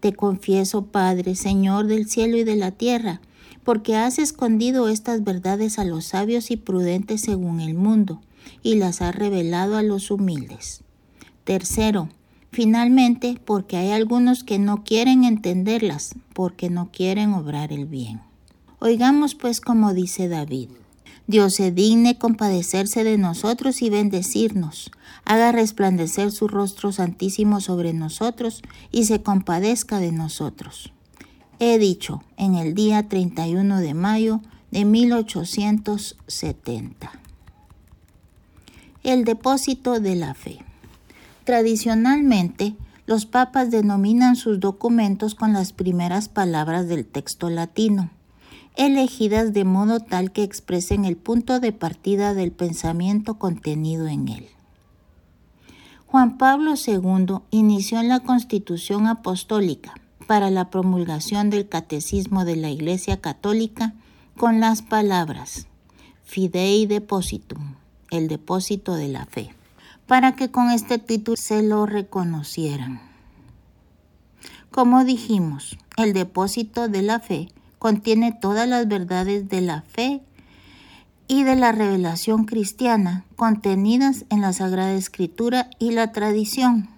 Te 0.00 0.12
confieso, 0.12 0.84
Padre, 0.84 1.36
Señor 1.36 1.86
del 1.86 2.06
cielo 2.06 2.36
y 2.36 2.44
de 2.44 2.56
la 2.56 2.70
tierra, 2.70 3.22
porque 3.64 3.96
has 3.96 4.18
escondido 4.18 4.88
estas 4.88 5.24
verdades 5.24 5.78
a 5.78 5.84
los 5.84 6.04
sabios 6.04 6.50
y 6.50 6.58
prudentes 6.58 7.22
según 7.22 7.62
el 7.62 7.72
mundo, 7.72 8.20
y 8.62 8.74
las 8.74 9.00
has 9.00 9.14
revelado 9.14 9.78
a 9.78 9.82
los 9.82 10.10
humildes. 10.10 10.82
Tercero, 11.44 12.10
finalmente, 12.56 13.38
porque 13.44 13.76
hay 13.76 13.90
algunos 13.90 14.42
que 14.42 14.58
no 14.58 14.82
quieren 14.82 15.24
entenderlas, 15.24 16.14
porque 16.32 16.70
no 16.70 16.90
quieren 16.90 17.34
obrar 17.34 17.70
el 17.70 17.84
bien. 17.84 18.22
Oigamos 18.78 19.34
pues 19.34 19.60
como 19.60 19.92
dice 19.92 20.26
David. 20.26 20.70
Dios 21.26 21.56
se 21.56 21.70
digne 21.70 22.16
compadecerse 22.16 23.04
de 23.04 23.18
nosotros 23.18 23.82
y 23.82 23.90
bendecirnos, 23.90 24.90
haga 25.26 25.52
resplandecer 25.52 26.32
su 26.32 26.48
rostro 26.48 26.92
santísimo 26.92 27.60
sobre 27.60 27.92
nosotros 27.92 28.62
y 28.90 29.04
se 29.04 29.22
compadezca 29.22 29.98
de 29.98 30.12
nosotros. 30.12 30.94
He 31.58 31.78
dicho 31.78 32.22
en 32.38 32.54
el 32.54 32.72
día 32.72 33.06
31 33.06 33.80
de 33.80 33.92
mayo 33.92 34.40
de 34.70 34.86
1870. 34.86 37.12
El 39.02 39.26
depósito 39.26 40.00
de 40.00 40.16
la 40.16 40.32
fe. 40.32 40.65
Tradicionalmente, 41.46 42.76
los 43.06 43.24
papas 43.24 43.70
denominan 43.70 44.36
sus 44.36 44.60
documentos 44.60 45.34
con 45.34 45.54
las 45.54 45.72
primeras 45.72 46.28
palabras 46.28 46.88
del 46.88 47.06
texto 47.06 47.48
latino 47.48 48.10
elegidas 48.76 49.54
de 49.54 49.64
modo 49.64 50.00
tal 50.00 50.32
que 50.32 50.42
expresen 50.42 51.04
el 51.04 51.16
punto 51.16 51.60
de 51.60 51.72
partida 51.72 52.34
del 52.34 52.52
pensamiento 52.52 53.38
contenido 53.38 54.06
en 54.06 54.28
él. 54.28 54.46
Juan 56.06 56.38
Pablo 56.38 56.74
II 56.74 57.38
inició 57.50 58.02
la 58.02 58.20
Constitución 58.20 59.06
Apostólica 59.06 59.94
para 60.26 60.50
la 60.50 60.70
promulgación 60.70 61.50
del 61.50 61.68
Catecismo 61.68 62.44
de 62.44 62.56
la 62.56 62.70
Iglesia 62.70 63.20
Católica 63.20 63.94
con 64.36 64.60
las 64.60 64.82
palabras 64.82 65.66
Fidei 66.24 66.86
Depositum, 66.86 67.76
el 68.10 68.28
depósito 68.28 68.94
de 68.94 69.08
la 69.08 69.24
fe, 69.26 69.55
para 70.06 70.36
que 70.36 70.50
con 70.50 70.70
este 70.70 70.98
título 70.98 71.36
se 71.36 71.62
lo 71.62 71.86
reconocieran. 71.86 73.00
Como 74.70 75.04
dijimos, 75.04 75.78
el 75.96 76.12
depósito 76.12 76.88
de 76.88 77.02
la 77.02 77.20
fe 77.20 77.48
contiene 77.78 78.32
todas 78.32 78.68
las 78.68 78.86
verdades 78.88 79.48
de 79.48 79.60
la 79.60 79.82
fe 79.82 80.22
y 81.28 81.42
de 81.42 81.56
la 81.56 81.72
revelación 81.72 82.44
cristiana 82.44 83.24
contenidas 83.36 84.24
en 84.30 84.40
la 84.40 84.52
Sagrada 84.52 84.92
Escritura 84.92 85.70
y 85.78 85.90
la 85.90 86.12
tradición. 86.12 86.88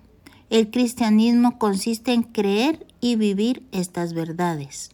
El 0.51 0.71
cristianismo 0.71 1.59
consiste 1.59 2.13
en 2.13 2.23
creer 2.23 2.87
y 3.01 3.17
vivir 3.17 3.67
estas 3.73 4.13
verdades. 4.13 4.91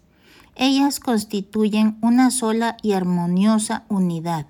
Ellas 0.57 1.01
constituyen 1.01 1.97
una 2.01 2.31
sola 2.31 2.77
y 2.83 2.93
armoniosa 2.93 3.85
unidad. 3.89 4.47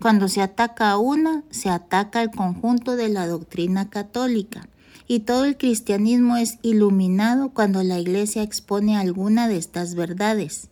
Cuando 0.00 0.28
se 0.28 0.40
ataca 0.40 0.90
a 0.90 0.96
una, 0.96 1.44
se 1.50 1.68
ataca 1.68 2.20
al 2.20 2.30
conjunto 2.30 2.96
de 2.96 3.10
la 3.10 3.26
doctrina 3.26 3.90
católica 3.90 4.66
y 5.06 5.20
todo 5.20 5.44
el 5.44 5.58
cristianismo 5.58 6.38
es 6.38 6.58
iluminado 6.62 7.50
cuando 7.50 7.82
la 7.82 7.98
Iglesia 7.98 8.42
expone 8.42 8.96
alguna 8.96 9.46
de 9.46 9.58
estas 9.58 9.94
verdades. 9.94 10.68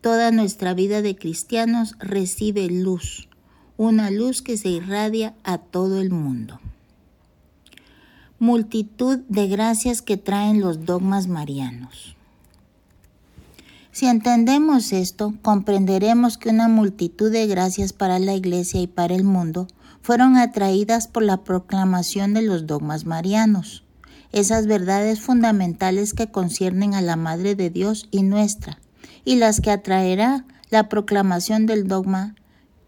Toda 0.00 0.32
nuestra 0.32 0.74
vida 0.74 1.00
de 1.00 1.14
cristianos 1.14 1.94
recibe 2.00 2.66
luz, 2.70 3.28
una 3.76 4.10
luz 4.10 4.42
que 4.42 4.56
se 4.56 4.70
irradia 4.70 5.36
a 5.44 5.58
todo 5.58 6.00
el 6.00 6.10
mundo. 6.10 6.58
Multitud 8.40 9.20
de 9.28 9.46
gracias 9.46 10.02
que 10.02 10.16
traen 10.16 10.60
los 10.60 10.84
dogmas 10.84 11.28
marianos. 11.28 12.16
Si 13.92 14.06
entendemos 14.06 14.90
esto, 14.94 15.34
comprenderemos 15.42 16.38
que 16.38 16.48
una 16.48 16.66
multitud 16.66 17.30
de 17.30 17.46
gracias 17.46 17.92
para 17.92 18.18
la 18.18 18.34
Iglesia 18.34 18.80
y 18.80 18.86
para 18.86 19.14
el 19.14 19.22
mundo 19.22 19.68
fueron 20.00 20.38
atraídas 20.38 21.08
por 21.08 21.22
la 21.22 21.44
proclamación 21.44 22.32
de 22.32 22.40
los 22.40 22.66
dogmas 22.66 23.04
marianos, 23.04 23.84
esas 24.32 24.66
verdades 24.66 25.20
fundamentales 25.20 26.14
que 26.14 26.30
conciernen 26.30 26.94
a 26.94 27.02
la 27.02 27.16
Madre 27.16 27.54
de 27.54 27.68
Dios 27.68 28.08
y 28.10 28.22
nuestra, 28.22 28.78
y 29.26 29.36
las 29.36 29.60
que 29.60 29.70
atraerá 29.70 30.46
la 30.70 30.88
proclamación 30.88 31.66
del 31.66 31.86
dogma 31.86 32.34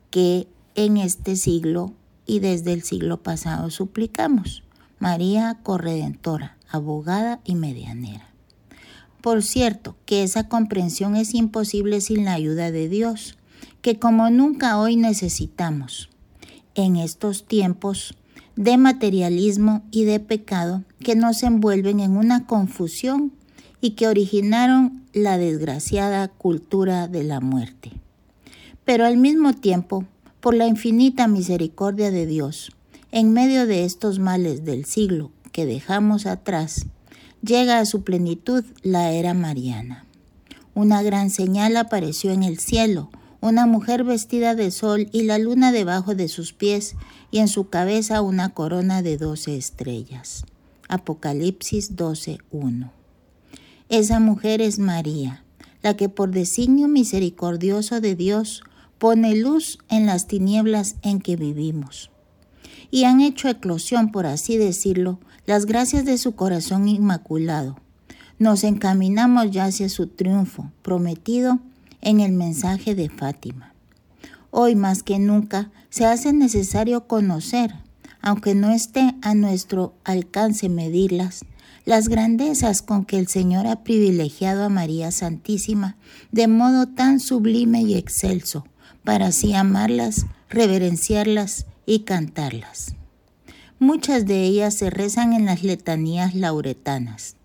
que 0.09 0.49
en 0.75 0.97
este 0.97 1.37
siglo 1.37 1.93
y 2.25 2.39
desde 2.39 2.73
el 2.73 2.83
siglo 2.83 3.23
pasado 3.23 3.71
suplicamos. 3.71 4.63
María 4.99 5.59
Corredentora, 5.63 6.57
abogada 6.71 7.41
y 7.45 7.57
medianera. 7.57 8.34
Por 9.25 9.43
cierto, 9.43 9.97
que 10.05 10.23
esa 10.23 10.49
comprensión 10.49 11.17
es 11.17 11.33
imposible 11.33 12.03
sin 12.03 12.27
la 12.27 12.35
ayuda 12.35 12.71
de 12.71 12.91
Dios, 12.91 13.39
que 13.81 13.99
como 13.99 14.29
nunca 14.29 14.79
hoy 14.79 14.97
necesitamos. 14.97 16.11
En 16.75 16.97
estos 16.97 17.47
tiempos 17.47 18.19
de 18.55 18.77
materialismo 18.77 19.83
y 19.91 20.05
de 20.05 20.21
pecado 20.21 20.85
que 20.99 21.17
nos 21.17 21.43
envuelven 21.43 22.01
en 22.01 22.19
una 22.19 22.45
confusión 22.45 23.33
y 23.81 23.93
que 23.93 24.09
originaron 24.09 25.03
la 25.15 25.39
desgraciada 25.39 26.29
cultura 26.29 27.09
de 27.09 27.25
la 27.25 27.41
muerte. 27.41 27.93
Pero 28.85 29.07
al 29.07 29.17
mismo 29.17 29.55
tiempo, 29.55 30.05
por 30.41 30.55
la 30.55 30.67
infinita 30.67 31.29
misericordia 31.29 32.11
de 32.11 32.27
Dios, 32.27 32.73
en 33.11 33.33
medio 33.33 33.67
de 33.67 33.87
estos 33.87 34.19
males 34.19 34.67
del 34.67 34.85
siglo 34.85 35.31
que 35.51 35.65
dejamos 35.65 36.27
atrás, 36.27 36.89
llega 37.45 37.79
a 37.79 37.87
su 37.87 38.03
plenitud 38.03 38.65
la 38.83 39.13
era 39.13 39.35
mariana. 39.35 40.05
Una 40.75 41.03
gran 41.03 41.31
señal 41.31 41.77
apareció 41.77 42.33
en 42.33 42.43
el 42.43 42.59
cielo, 42.59 43.11
una 43.41 43.67
mujer 43.67 44.05
vestida 44.05 44.55
de 44.55 44.71
sol 44.71 45.09
y 45.13 45.23
la 45.23 45.39
luna 45.39 45.71
debajo 45.71 46.15
de 46.15 46.29
sus 46.29 46.53
pies 46.53 46.97
y 47.31 47.39
en 47.39 47.49
su 47.49 47.69
cabeza 47.69 48.23
una 48.23 48.51
corona 48.51 49.03
de 49.03 49.19
doce 49.19 49.57
estrellas. 49.57 50.47
Apocalipsis 50.89 51.97
12.1. 51.97 52.91
Esa 53.91 54.21
mujer 54.21 54.61
es 54.63 54.79
María, 54.79 55.45
la 55.83 55.95
que 55.97 56.09
por 56.09 56.31
designio 56.31 56.89
misericordioso 56.89 58.01
de 58.01 58.15
Dios 58.15 58.63
pone 58.99 59.37
luz 59.37 59.79
en 59.91 60.07
las 60.07 60.27
tinieblas 60.27 60.97
en 61.03 61.21
que 61.21 61.37
vivimos. 61.37 62.11
Y 62.91 63.05
han 63.05 63.21
hecho 63.21 63.49
eclosión, 63.49 64.11
por 64.13 64.25
así 64.25 64.57
decirlo, 64.57 65.19
las 65.47 65.67
gracias 65.67 66.05
de 66.05 66.19
su 66.19 66.35
corazón 66.35 66.89
inmaculado. 66.89 67.77
Nos 68.39 68.65
encaminamos 68.65 69.51
ya 69.51 69.67
hacia 69.67 69.89
su 69.89 70.07
triunfo 70.07 70.71
prometido 70.83 71.61
en 72.01 72.21
el 72.21 72.33
mensaje 72.33 72.95
de 72.95 73.09
Fátima. 73.09 73.75
Hoy 74.51 74.75
más 74.75 75.03
que 75.03 75.19
nunca 75.19 75.71
se 75.91 76.07
hace 76.07 76.33
necesario 76.33 77.07
conocer, 77.07 77.75
aunque 78.21 78.55
no 78.55 78.71
esté 78.71 79.15
a 79.23 79.35
nuestro 79.35 79.95
alcance 80.05 80.69
medirlas, 80.69 81.45
las 81.85 82.09
grandezas 82.09 82.81
con 82.81 83.05
que 83.05 83.19
el 83.19 83.29
Señor 83.29 83.67
ha 83.67 83.85
privilegiado 83.85 84.65
a 84.65 84.71
María 84.71 85.11
Santísima 85.11 85.97
de 86.33 86.49
modo 86.49 86.87
tan 86.87 87.21
sublime 87.21 87.83
y 87.83 87.95
excelso, 87.95 88.65
para 89.05 89.27
así 89.27 89.53
amarlas, 89.55 90.27
reverenciarlas 90.49 91.67
y 91.85 92.01
cantarlas. 92.01 92.95
Muchas 93.85 94.25
de 94.25 94.45
ellas 94.45 94.73
se 94.73 94.89
rezan 94.89 95.35
en 95.35 95.45
las 95.45 95.63
letanías 95.63 96.35
lauretanas, 96.35 97.37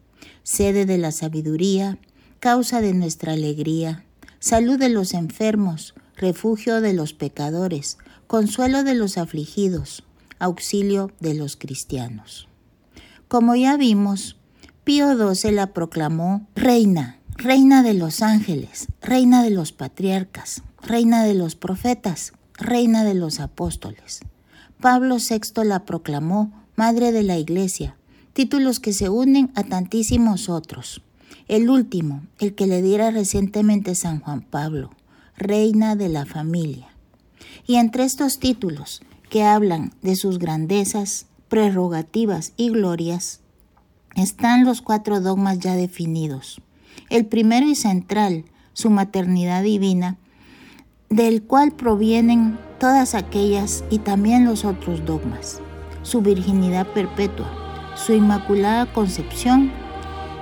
sede 0.44 0.86
de 0.86 0.98
la 0.98 1.12
sabiduría, 1.12 1.98
causa 2.40 2.80
de 2.80 2.94
nuestra 2.94 3.34
alegría, 3.34 4.06
salud 4.40 4.80
de 4.80 4.88
los 4.88 5.14
enfermos, 5.14 5.96
refugio 6.16 6.80
de 6.80 6.94
los 6.94 7.12
pecadores, 7.12 7.98
consuelo 8.28 8.86
de 8.86 8.96
los 8.96 9.18
afligidos, 9.18 10.06
auxilio 10.40 11.12
de 11.20 11.34
los 11.34 11.58
cristianos. 11.58 12.48
Como 13.28 13.54
ya 13.58 13.76
vimos, 13.76 14.38
Pío 14.86 15.34
XII 15.34 15.52
la 15.52 15.74
proclamó 15.74 16.48
reina, 16.56 17.20
reina 17.36 17.84
de 17.84 17.96
los 17.96 18.22
ángeles, 18.22 18.88
reina 19.02 19.44
de 19.44 19.50
los 19.50 19.74
patriarcas, 19.74 20.64
reina 20.82 21.26
de 21.26 21.34
los 21.34 21.56
profetas, 21.56 22.32
reina 22.54 23.04
de 23.04 23.16
los 23.16 23.42
apóstoles. 23.42 24.22
Pablo 24.82 25.18
VI 25.18 25.66
la 25.66 25.84
proclamó 25.84 26.54
Madre 26.78 27.12
de 27.12 27.24
la 27.24 27.38
Iglesia, 27.38 27.98
títulos 28.32 28.80
que 28.80 28.94
se 28.94 29.10
unen 29.10 29.52
a 29.54 29.64
tantísimos 29.64 30.48
otros. 30.48 31.02
El 31.50 31.70
último, 31.70 32.24
el 32.40 32.56
que 32.56 32.66
le 32.66 32.82
diera 32.82 33.12
recientemente 33.12 33.94
San 33.94 34.22
Juan 34.22 34.40
Pablo, 34.40 34.92
Reina 35.36 35.98
de 35.98 36.08
la 36.08 36.26
Familia. 36.26 36.88
Y 37.68 37.76
entre 37.76 38.06
estos 38.06 38.40
títulos, 38.40 39.02
que 39.30 39.44
hablan 39.44 39.92
de 40.02 40.16
sus 40.16 40.40
grandezas, 40.40 41.26
prerrogativas 41.50 42.54
y 42.56 42.70
glorias, 42.70 43.42
están 44.16 44.64
los 44.64 44.82
cuatro 44.82 45.20
dogmas 45.20 45.60
ya 45.60 45.76
definidos. 45.76 46.62
El 47.10 47.26
primero 47.26 47.68
y 47.68 47.76
central, 47.76 48.46
su 48.72 48.90
maternidad 48.90 49.62
divina, 49.62 50.16
del 51.10 51.44
cual 51.44 51.74
provienen 51.74 52.58
todas 52.80 53.14
aquellas 53.14 53.84
y 53.90 54.00
también 54.00 54.46
los 54.46 54.66
otros 54.66 55.06
dogmas, 55.06 55.62
su 56.02 56.22
virginidad 56.22 56.88
perpetua, 56.88 57.48
su 57.96 58.14
inmaculada 58.14 58.92
concepción 58.94 59.72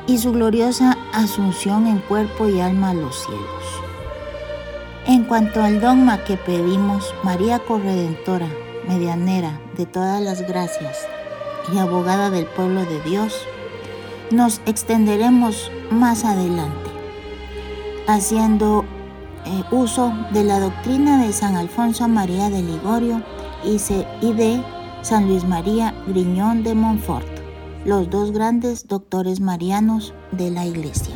y 0.07 0.19
su 0.19 0.31
gloriosa 0.31 0.97
asunción 1.13 1.87
en 1.87 1.99
cuerpo 1.99 2.47
y 2.47 2.61
alma 2.61 2.91
a 2.91 2.93
los 2.93 3.25
cielos. 3.25 3.87
En 5.07 5.23
cuanto 5.23 5.63
al 5.63 5.81
dogma 5.81 6.23
que 6.23 6.37
pedimos, 6.37 7.13
María 7.23 7.59
Corredentora, 7.59 8.47
medianera 8.87 9.59
de 9.75 9.85
todas 9.85 10.21
las 10.21 10.47
gracias 10.47 10.97
y 11.73 11.77
abogada 11.77 12.29
del 12.29 12.45
pueblo 12.45 12.85
de 12.85 13.01
Dios, 13.01 13.33
nos 14.31 14.61
extenderemos 14.65 15.71
más 15.89 16.25
adelante, 16.25 16.89
haciendo 18.07 18.85
eh, 19.47 19.63
uso 19.71 20.13
de 20.33 20.43
la 20.43 20.59
doctrina 20.59 21.25
de 21.25 21.31
San 21.31 21.55
Alfonso 21.55 22.07
María 22.09 22.49
de 22.49 22.61
Ligorio 22.61 23.23
y, 23.63 23.77
de 24.33 24.61
San 25.01 25.29
Luis 25.29 25.45
María 25.45 25.95
Griñón 26.05 26.63
de 26.63 26.75
Montfort, 26.75 27.25
los 27.85 28.09
dos 28.09 28.31
grandes 28.31 28.87
doctores 28.87 29.39
marianos 29.39 30.13
de 30.31 30.51
la 30.51 30.65
Iglesia. 30.65 31.15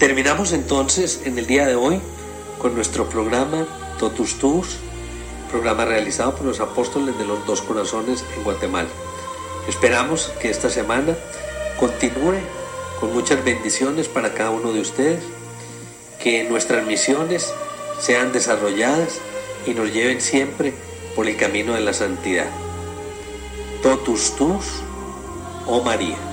Terminamos 0.00 0.52
entonces 0.52 1.22
en 1.24 1.38
el 1.38 1.46
día 1.46 1.66
de 1.66 1.76
hoy 1.76 2.00
con 2.58 2.74
nuestro 2.74 3.08
programa 3.08 3.64
Totus 4.00 4.38
Tus, 4.40 4.78
programa 5.52 5.84
realizado 5.84 6.34
por 6.34 6.46
los 6.46 6.58
apóstoles 6.58 7.16
de 7.16 7.26
los 7.26 7.46
dos 7.46 7.62
corazones 7.62 8.24
en 8.36 8.42
Guatemala. 8.42 8.88
Esperamos 9.68 10.32
que 10.42 10.50
esta 10.50 10.68
semana 10.68 11.16
continúe 11.78 12.40
con 12.98 13.12
muchas 13.14 13.44
bendiciones 13.44 14.08
para 14.08 14.34
cada 14.34 14.50
uno 14.50 14.72
de 14.72 14.80
ustedes, 14.80 15.22
que 16.22 16.44
nuestras 16.44 16.86
misiones 16.86 17.52
sean 17.98 18.32
desarrolladas 18.32 19.20
y 19.66 19.74
nos 19.74 19.92
lleven 19.92 20.20
siempre 20.20 20.74
por 21.16 21.26
el 21.26 21.36
camino 21.36 21.74
de 21.74 21.80
la 21.80 21.92
santidad. 21.92 22.50
Totus 23.82 24.36
tus, 24.36 24.66
oh 25.66 25.82
María. 25.82 26.29